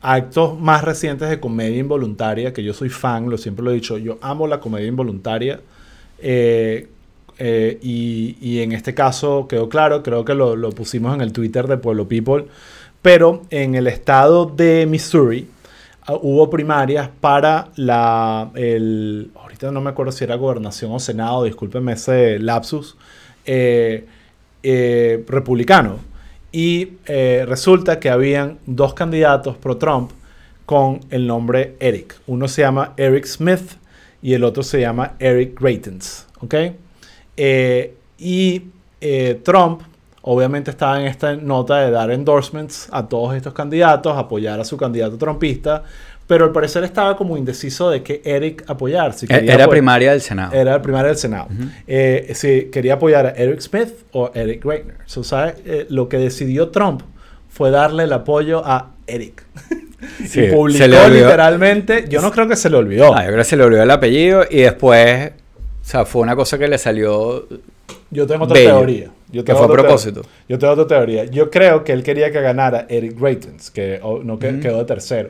[0.01, 3.99] actos más recientes de comedia involuntaria, que yo soy fan, lo siempre lo he dicho,
[3.99, 5.59] yo amo la comedia involuntaria.
[6.21, 6.88] y,
[8.41, 11.78] y en este caso quedó claro, creo que lo, lo pusimos en el Twitter de
[11.78, 12.45] Pueblo People,
[13.03, 15.47] pero en el estado de Missouri
[16.08, 21.93] hubo primarias para la, el, ahorita no me acuerdo si era gobernación o senado, discúlpenme
[21.93, 22.97] ese lapsus,
[23.45, 24.06] eh,
[24.62, 25.99] eh, republicano.
[26.51, 30.12] Y eh, resulta que habían dos candidatos pro Trump
[30.66, 32.20] con el nombre Eric.
[32.28, 33.74] Uno se llama Eric Smith
[34.22, 36.28] y el otro se llama Eric Greitens.
[36.41, 36.56] ¿Ok?
[38.18, 38.62] Y
[39.43, 39.82] Trump
[40.24, 44.76] obviamente estaba en esta nota de dar endorsements a todos estos candidatos, apoyar a su
[44.78, 45.84] candidato trumpista,
[46.26, 49.13] pero al parecer estaba como indeciso de que Eric apoyar.
[49.13, 50.53] Si E- quería Era primaria del Senado.
[50.53, 51.47] era el primario del Senado.
[51.86, 54.95] Eh, si quería apoyar a Eric Smith o Eric Greitner.
[55.05, 55.55] So, ¿sabe?
[55.65, 57.01] Eh, lo que decidió Trump
[57.49, 59.43] fue darle el apoyo a Eric.
[60.28, 61.26] Sí, y publicó se le olvidó.
[61.28, 63.13] literalmente, yo no creo que se le olvidó.
[63.15, 66.36] Ah, yo creo que se le olvidó el apellido y después, o sea, fue una
[66.36, 67.47] cosa que le salió
[68.11, 68.77] Yo tengo otra Bello.
[68.77, 69.09] teoría.
[69.31, 70.21] Yo Que tengo fue a propósito.
[70.47, 71.25] Yo tengo otra teoría.
[71.25, 75.29] Yo creo que él quería que ganara Eric Greitens, que no que- quedó de tercero.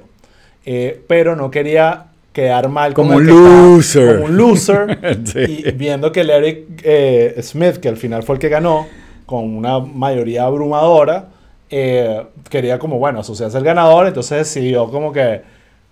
[0.65, 4.15] Eh, pero no quería quedar mal Como un estaba- loser.
[4.15, 5.19] como un loser.
[5.25, 5.63] Sí.
[5.65, 8.87] Y viendo que el Eric eh, Smith, que al final fue el que ganó,
[9.25, 11.29] con una mayoría abrumadora,
[11.69, 15.41] eh, quería como, bueno, asociarse al ganador, entonces decidió como que,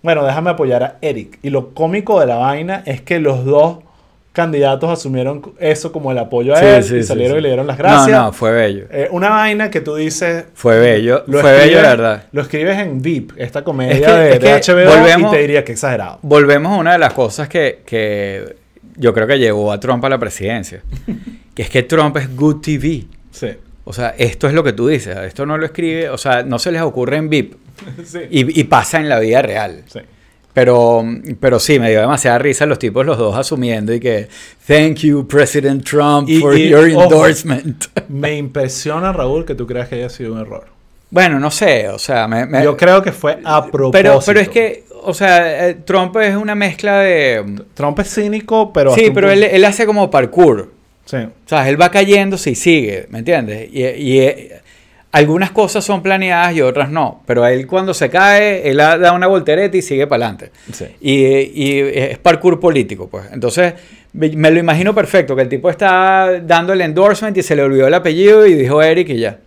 [0.02, 1.38] bueno, déjame apoyar a Eric.
[1.42, 3.78] Y lo cómico de la vaina es que los dos
[4.32, 7.38] candidatos asumieron eso como el apoyo a Sí, él sí, y salieron sí.
[7.40, 8.08] y le dieron las gracias.
[8.08, 8.86] No, no, fue bello.
[8.90, 10.44] Eh, una vaina que tú dices...
[10.54, 11.24] Fue bello.
[11.26, 12.24] Lo fue bello, la verdad.
[12.32, 15.36] Lo escribes en Deep, esta comedia Es que- de, es de que HBO, volvemos- y
[15.36, 16.18] te diría que exagerado.
[16.22, 18.56] Volvemos a una de las cosas que, que
[18.96, 20.80] yo creo que llevó a Trump a la presidencia.
[21.54, 23.04] que es que Trump es good TV.
[23.30, 23.48] Sí.
[23.84, 25.16] O sea, esto es lo que tú dices.
[25.18, 27.54] Esto no lo escribe, o sea, no se les ocurre en VIP.
[28.04, 28.20] sí.
[28.30, 29.82] Y, y pasa en la vida real.
[29.86, 29.98] Sí.
[30.54, 31.02] Pero,
[31.40, 34.28] pero sí, me dio demasiada risa los tipos, los dos asumiendo y que,
[34.66, 37.84] thank you, President Trump, Y- for y, your ojo, endorsement.
[38.08, 40.66] Me impresiona, Raúl, que tú creas que haya sido un error.
[41.10, 43.90] Bueno, no sé, o sea, me, me- Yo creo que fue a propósito.
[43.92, 47.44] pero, pero es que, o sea, eh, Trump es una mezcla de...
[47.74, 48.94] Trump es cínico, pero...
[48.94, 50.70] sí, pero él, él hace como parkour.
[51.04, 51.16] Sí.
[51.16, 53.68] O sea, él va cayendo si sigue, ¿me entiendes?
[53.72, 54.60] Y, y, eh,
[55.12, 59.26] algunas cosas son planeadas y otras no, pero él cuando se cae, él da una
[59.26, 60.50] voltereta y sigue para adelante.
[60.72, 60.86] Sí.
[61.00, 61.14] Y,
[61.64, 63.24] y es parkour político, pues.
[63.32, 63.74] Entonces,
[64.14, 67.86] me lo imagino perfecto, que el tipo está dando el endorsement y se le olvidó
[67.86, 69.38] el apellido y dijo Eric y ya.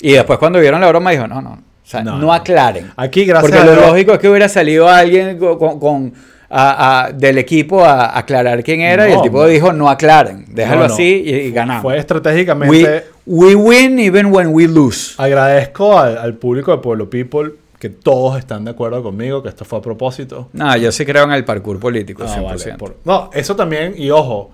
[0.00, 2.90] Y después cuando vieron la broma dijo, no, no, o sea, No, aclaren.
[2.96, 6.12] Aquí, gracias Porque lo lógico es que hubiera salido alguien con, con- con-
[6.50, 10.82] a- a- del equipo a aclarar quién era y el tipo dijo, no aclaren, déjalo
[10.82, 10.94] No, no.
[10.94, 11.82] así y, y ganamos.
[11.82, 12.70] Fue estratégicamente.
[12.84, 15.14] we win even when we lose.
[15.18, 19.64] Agradezco al, al público de Pueblo People que todos están de acuerdo conmigo que esto
[19.64, 20.48] fue a propósito.
[20.52, 22.42] No, yo sí creo en el parkour político, Ah, 100%.
[22.44, 24.50] vale, por- No, eso también, y ojo,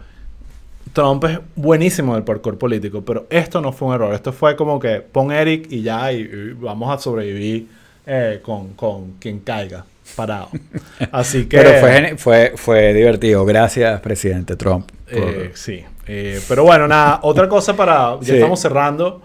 [0.93, 4.15] Trump es buenísimo en el parkour político, pero esto no fue un error.
[4.15, 7.69] Esto fue como que pon Eric y ya, y, y vamos a sobrevivir
[8.07, 9.85] eh, con, con quien caiga
[10.17, 10.49] parado.
[11.13, 11.57] Así que.
[11.59, 13.45] Pero fue, fue, fue divertido.
[13.45, 14.91] Gracias, presidente Trump.
[15.11, 15.83] por- Eh, sí.
[16.07, 18.17] Eh, pero bueno, nada, otra cosa para.
[18.21, 18.35] Ya Sí.
[18.35, 19.23] estamos cerrando.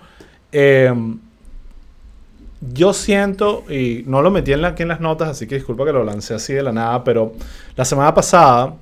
[0.52, 0.94] Eh,
[2.72, 5.86] yo siento, y no lo metí en la- aquí en las notas, así que disculpa
[5.86, 7.34] que lo lancé así de la nada, pero
[7.76, 8.74] la semana pasada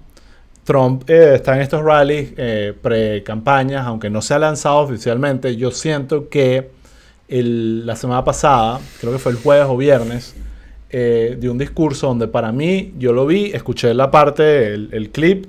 [0.64, 5.56] Trump eh, está en estos rallies eh, pre-campañas, aunque no se ha lanzado oficialmente.
[5.58, 6.70] Yo siento que
[7.28, 10.36] el- la semana pasada, creo que fue el jueves o viernes,
[10.94, 15.10] eh, dio un discurso donde para mí, yo lo vi, escuché la parte, el, el
[15.10, 15.48] clip,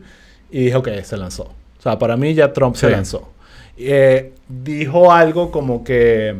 [0.51, 1.45] y dije, ok, se lanzó.
[1.79, 3.31] O sea, para mí ya Trump se lanzó.
[3.77, 6.35] Eh, dijo algo como que...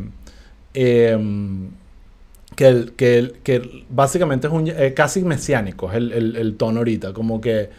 [0.73, 1.69] em,
[2.55, 6.79] que, el- que, el- que básicamente es un, eh, casi mesiánico, es el, el- tono
[6.79, 7.69] ahorita, como que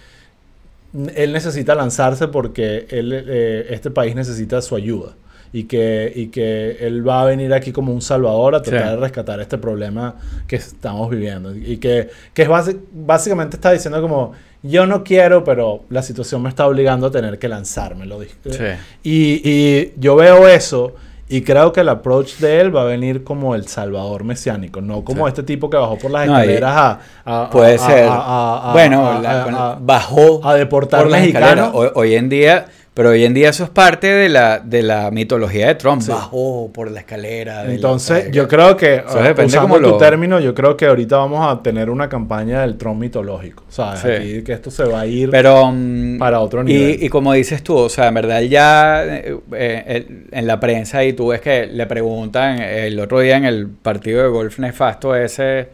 [1.14, 5.14] él necesita lanzarse porque él, eh, este país necesita su ayuda
[5.53, 8.94] y que, y que él va a venir aquí como un salvador a tratar Sí.
[8.94, 10.14] de rescatar este problema
[10.47, 14.32] que estamos viviendo y que, que es basi- básicamente está diciendo como
[14.62, 18.34] yo no quiero pero la situación me está obligando a tener que lanzarme lo dije.
[18.51, 18.64] Sí.
[19.03, 20.94] Y, y yo veo eso
[21.28, 25.03] y creo que el approach de él va a venir como el salvador mesiánico, no
[25.05, 25.30] como Sí.
[25.30, 27.01] este tipo que bajó por las No, escaleras a,
[27.47, 28.09] a- Puede a- ser.
[28.11, 31.70] a- bueno, la- bajó a deportar por mexicanos.
[31.74, 32.66] Hoy, hoy en día,
[32.97, 36.01] pero hoy en día eso es parte de la, de la mitología de Trump.
[36.01, 36.11] Sí.
[36.11, 37.61] Bajó por la escalera.
[37.61, 40.78] de la- Entonces, yo creo que, Eso depende usando cómo tu lo- término, yo creo
[40.78, 43.64] que ahorita vamos a tener una campaña del Trump mitológico.
[43.68, 44.01] ¿Sabes?
[44.01, 44.09] Sí.
[44.09, 47.03] Aquí que esto se va a ir Pero, mm, para otro y- nivel.
[47.03, 51.12] Y, como dices tú, o sea, en verdad ya eh, eh, en la prensa y
[51.12, 55.68] tú ves que le preguntan el otro día en el partido de golf nefasto ese,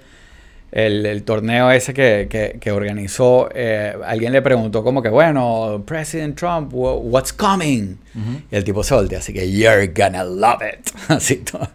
[0.73, 5.83] el, el torneo ese que, que- que organizó, eh, alguien le preguntó como que, bueno,
[5.87, 7.97] President Trump, wha- what's coming?
[8.51, 10.91] Y el tipo se voltea, así que, you're gonna love it.
[11.09, 11.69] Así todo.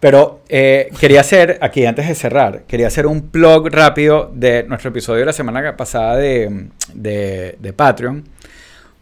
[0.00, 4.90] Pero eh, quería hacer, aquí antes de cerrar, quería hacer un plug rápido de nuestro
[4.90, 8.24] episodio de la semana pasada de, de, de Patreon,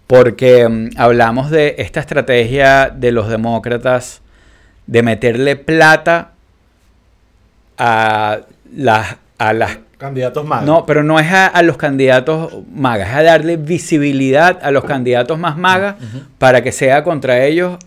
[0.06, 4.20] porque mm, hablamos de esta estrategia de los demócratas
[4.86, 6.32] de meterle plata
[7.78, 8.40] a
[8.74, 9.16] las...
[9.38, 10.64] A las Candidatos más.
[10.64, 14.84] no, pero no es a, a los candidatos magas, es a darle visibilidad a los
[14.84, 15.96] candidatos más magas
[16.38, 17.78] para que sea contra ellos,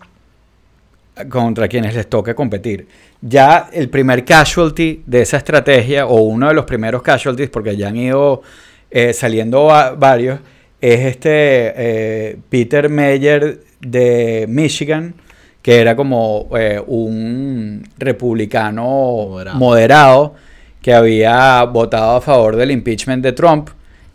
[1.28, 2.86] contra quienes les toque competir.
[3.20, 7.88] Ya el primer casualty de esa estrategia, o uno de los primeros casualties, porque ya
[7.88, 8.42] han ido
[8.90, 10.40] eh, saliendo va- varios,
[10.80, 15.14] es este eh, Peter Meyer de Michigan,
[15.62, 18.82] que era como eh, un republicano
[19.28, 19.58] Moderado.
[19.58, 20.34] moderado
[20.82, 23.70] que había votado a favor del impeachment de Trump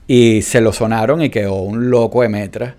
[0.07, 2.75] y se lo sonaron y quedó un loco de metra,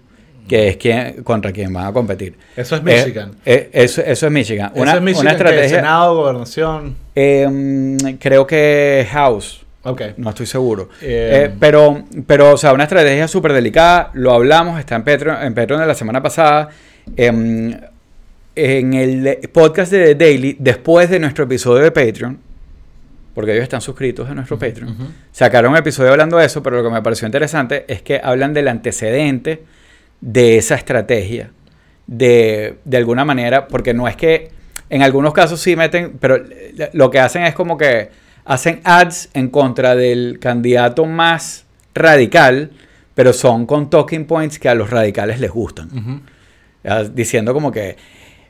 [0.47, 2.35] que es quien, contra quien van a competir.
[2.57, 3.33] Eso es Michigan.
[3.45, 4.71] Eh, eh, eso, eso es Michigan.
[4.73, 5.69] Eso Una, es Michigan, una estrategia.
[5.77, 6.97] Senado, gobernación.
[7.15, 9.63] eh, creo que House.
[9.85, 10.03] Ok.
[10.19, 10.89] No estoy seguro.
[11.01, 14.11] Eh, Eh, pero, pero, o sea, una estrategia súper delicada.
[14.15, 16.69] Lo hablamos, está en Patreon, en Patreon de la semana pasada.
[17.17, 17.75] Em,
[18.55, 22.39] en el podcast de The Daily, después de nuestro episodio de Patreon,
[23.39, 24.97] porque ellos están suscritos a nuestro Patreon,
[25.31, 28.53] sacaron un episodio hablando de eso, pero lo que me pareció interesante es que hablan
[28.53, 29.63] del antecedente
[30.21, 31.53] de esa estrategia.
[32.09, 34.51] De, de alguna manera, porque no es que
[34.91, 36.43] en algunos casos sí meten, pero
[36.95, 38.11] lo que hacen es como que
[38.45, 41.65] hacen ads en contra del candidato más
[41.95, 42.73] radical,
[43.15, 46.25] pero son con talking points que a los radicales les gustan.
[46.83, 47.97] Ya, Diciendo como que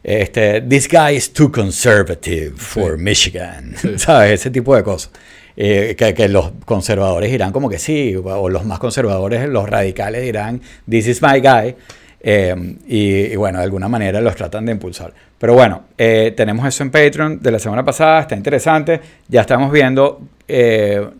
[0.02, 4.40] este, this guy is too conservative for Michigan, ¿sabes?
[4.40, 5.10] Ese tipo de cosas.
[5.56, 10.22] Eh, que, que los conservadores dirán como que sí, o los más conservadores, los radicales
[10.22, 11.74] dirán, this is my guy.
[12.20, 15.12] Eh, y, y bueno, de alguna manera los tratan de impulsar.
[15.38, 19.00] Pero bueno, eh, tenemos eso en Patreon de la semana pasada, está interesante.
[19.28, 21.10] Ya estamos viendo, eh,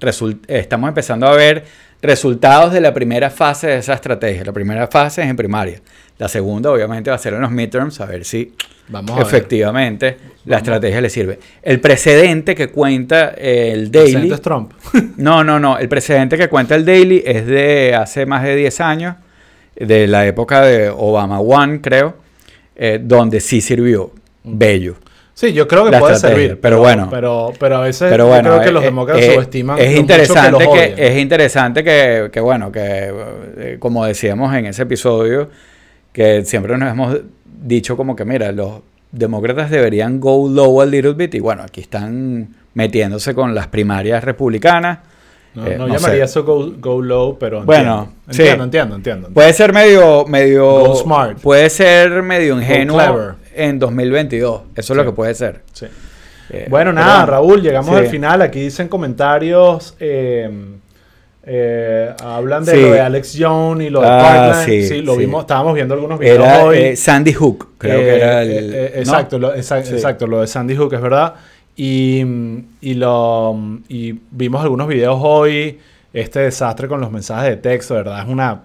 [0.49, 1.65] estamos empezando a ver
[2.01, 4.45] resultados de la primera fase de esa estrategia.
[4.45, 5.81] La primera fase es en primaria.
[6.19, 8.53] La segunda, obviamente, va a ser en los midterms, a ver si
[8.89, 9.27] Vamos a ver.
[9.27, 11.39] efectivamente la estrategia le sirve.
[11.63, 14.33] El precedente que cuenta el Daily.
[14.33, 14.73] Es Trump.
[15.17, 15.79] No, no, no.
[15.79, 19.17] El precedente que cuenta el Daily es de hace más de 10 años,
[19.77, 22.17] de la época de Obama One, creo,
[22.77, 24.13] eh, donde sí sirvió.
[24.43, 24.97] Bello.
[25.39, 26.61] Sí, yo creo que puede estrategia, servir.
[26.61, 27.07] pero bueno.
[27.13, 29.85] Pero, pero a veces Pero yo bueno, creo que los eh, demócratas eh, subestiman es
[29.85, 32.81] lo mucho interesante los que, es interesante que, que, bueno, que
[33.57, 35.49] eh, como decíamos en ese episodio,
[36.13, 38.81] que siempre nos hemos dicho como que, mira, los
[39.13, 44.25] demócratas deberían go low a little bit y bueno, aquí están metiéndose con las primarias
[44.25, 44.99] republicanas.
[45.55, 46.33] No, Eh, no no llamaría sé.
[46.33, 48.43] eso go, go low, pero Bueno, entiendo, sí.
[48.43, 49.29] entiendo, entiendo, entiendo.
[49.31, 51.39] Puede ser medio, medio, Go smart.
[51.41, 53.37] puede ser medio ingenuo.
[53.59, 54.63] En 2022.
[54.75, 55.63] Eso es lo que puede ser.
[55.73, 55.87] Sí.
[56.51, 57.97] Eh, Bueno, pero nada, Raúl, llegamos Sí.
[58.05, 58.41] al final.
[58.43, 59.95] Aquí dicen comentarios.
[60.01, 60.49] eh,
[61.51, 62.81] eh, hablan de Sí.
[62.83, 64.67] lo de Alex Jones y lo de Ah, Parkland.
[64.67, 65.21] sí, Sí, lo sí.
[65.21, 66.79] vimos, estábamos viendo algunos videos Era hoy.
[66.79, 68.71] eh, Sandy Hook, creo que era el.
[68.71, 68.77] ¿no?
[68.77, 71.35] exacto, lo, exa- exacto, lo de Sandy Hook es verdad.
[71.77, 72.23] Y,
[72.81, 73.57] y, lo,
[73.89, 75.79] y vimos algunos videos hoy.
[76.13, 78.63] Este desastre con los mensajes de texto, de verdad, es una.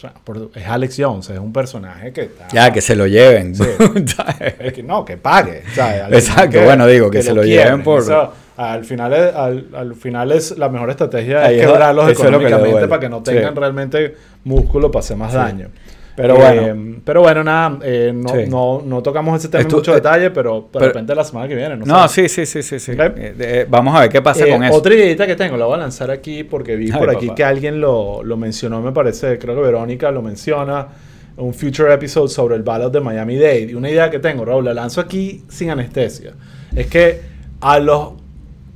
[0.00, 2.48] O sea, por- es Alex Jones, es un personaje que está.
[2.48, 3.54] Ya, que se lo lleven.
[3.54, 3.64] Sí.
[4.58, 5.62] Es que no, que pague.
[6.10, 7.84] Exacto, final bueno, digo, que se lo lleven quiebren.
[7.84, 12.14] por- al, final es, al, al final es la mejor estrategia Ahí es quebrarlos lo
[12.14, 12.88] que económicamente duele.
[12.88, 13.24] para que no Sí.
[13.24, 15.36] tengan realmente músculo para hacer más Sí.
[15.36, 15.68] daño.
[16.16, 16.38] Pero Eh,
[16.72, 16.96] bueno.
[17.04, 18.36] pero bueno, nada, eh, no, Sí.
[18.48, 21.24] no, no tocamos ese tema Estu- en mucho eh, detalle, pero de pero- repente la
[21.24, 21.76] semana que viene.
[21.76, 22.78] No, No, sí, sí, sí, sí.
[22.78, 22.92] sí.
[22.96, 24.74] Eh, vamos a ver qué pasa con eso.
[24.76, 27.36] Otra ideita que tengo, la voy a lanzar aquí porque vi Ay, por aquí papá.
[27.36, 30.88] que alguien lo, lo mencionó, me parece, creo que Verónica lo menciona,
[31.36, 33.68] un future episode sobre el ballot de Miami-Dade.
[33.70, 36.32] Y una idea que tengo, Raúl, la lanzo aquí sin anestesia.
[36.76, 37.20] Es que
[37.62, 38.10] a los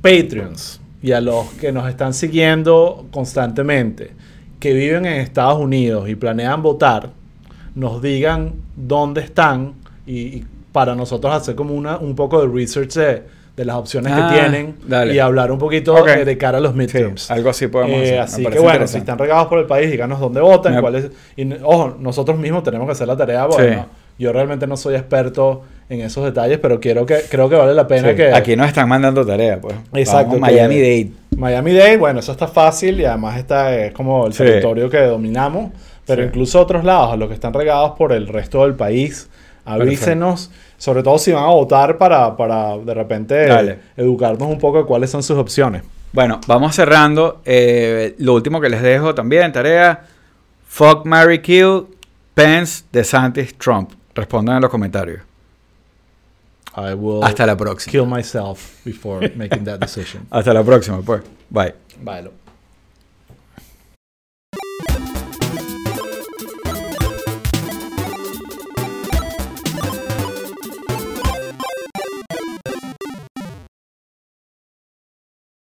[0.01, 4.11] Patreons y a los que nos están siguiendo constantemente,
[4.59, 7.09] que viven en Estados Unidos y planean votar,
[7.75, 9.73] nos digan dónde están
[10.07, 13.23] y, y para nosotros hacer como una, un poco de research de,
[13.55, 15.13] de las opciones Ah, que tienen dale.
[15.13, 16.07] y hablar un poquito Ok.
[16.09, 17.31] eh, de cara a los Sí, midterms.
[17.31, 18.45] algo así podemos Eh, hacer.
[18.45, 21.49] Así que bueno, si están regados por el país, díganos dónde votan, cuál es- y
[21.63, 23.45] ojo, nosotros mismos tenemos que hacer la tarea.
[23.49, 23.55] Sí.
[23.57, 23.85] Bueno,
[24.19, 27.87] yo realmente no soy experto en esos detalles, pero quiero que, creo que vale la
[27.87, 28.33] pena Sí, que...
[28.33, 29.75] Aquí nos están mandando tarea, pues.
[29.93, 30.55] Exacto, Vamos, que-
[31.37, 31.97] Miami Dade.
[31.97, 34.39] Bueno, eso está fácil y además está, es como el Sí.
[34.43, 35.71] territorio que dominamos,
[36.05, 36.27] pero Sí.
[36.27, 39.29] incluso otros lados, a los que están regados por el resto del país,
[39.65, 43.79] avísenos, sobre todo si van a votar para, para de repente Dale.
[43.97, 45.83] educarnos un poco de cuáles son sus opciones.
[46.13, 47.41] Bueno, vamos cerrando.
[47.45, 50.05] Eh, lo último que les dejo también, tarea.
[50.67, 51.85] Fuck, Mary Kill,
[52.33, 53.91] Pence, DeSantis, Trump.
[54.13, 55.21] Respondan en los comentarios.
[56.77, 57.91] I will Hasta la próxima.
[57.91, 60.25] kill myself before making that decision.
[60.29, 61.21] Hasta la próxima, pues.
[61.49, 61.73] Bye.
[62.01, 62.44] Bye.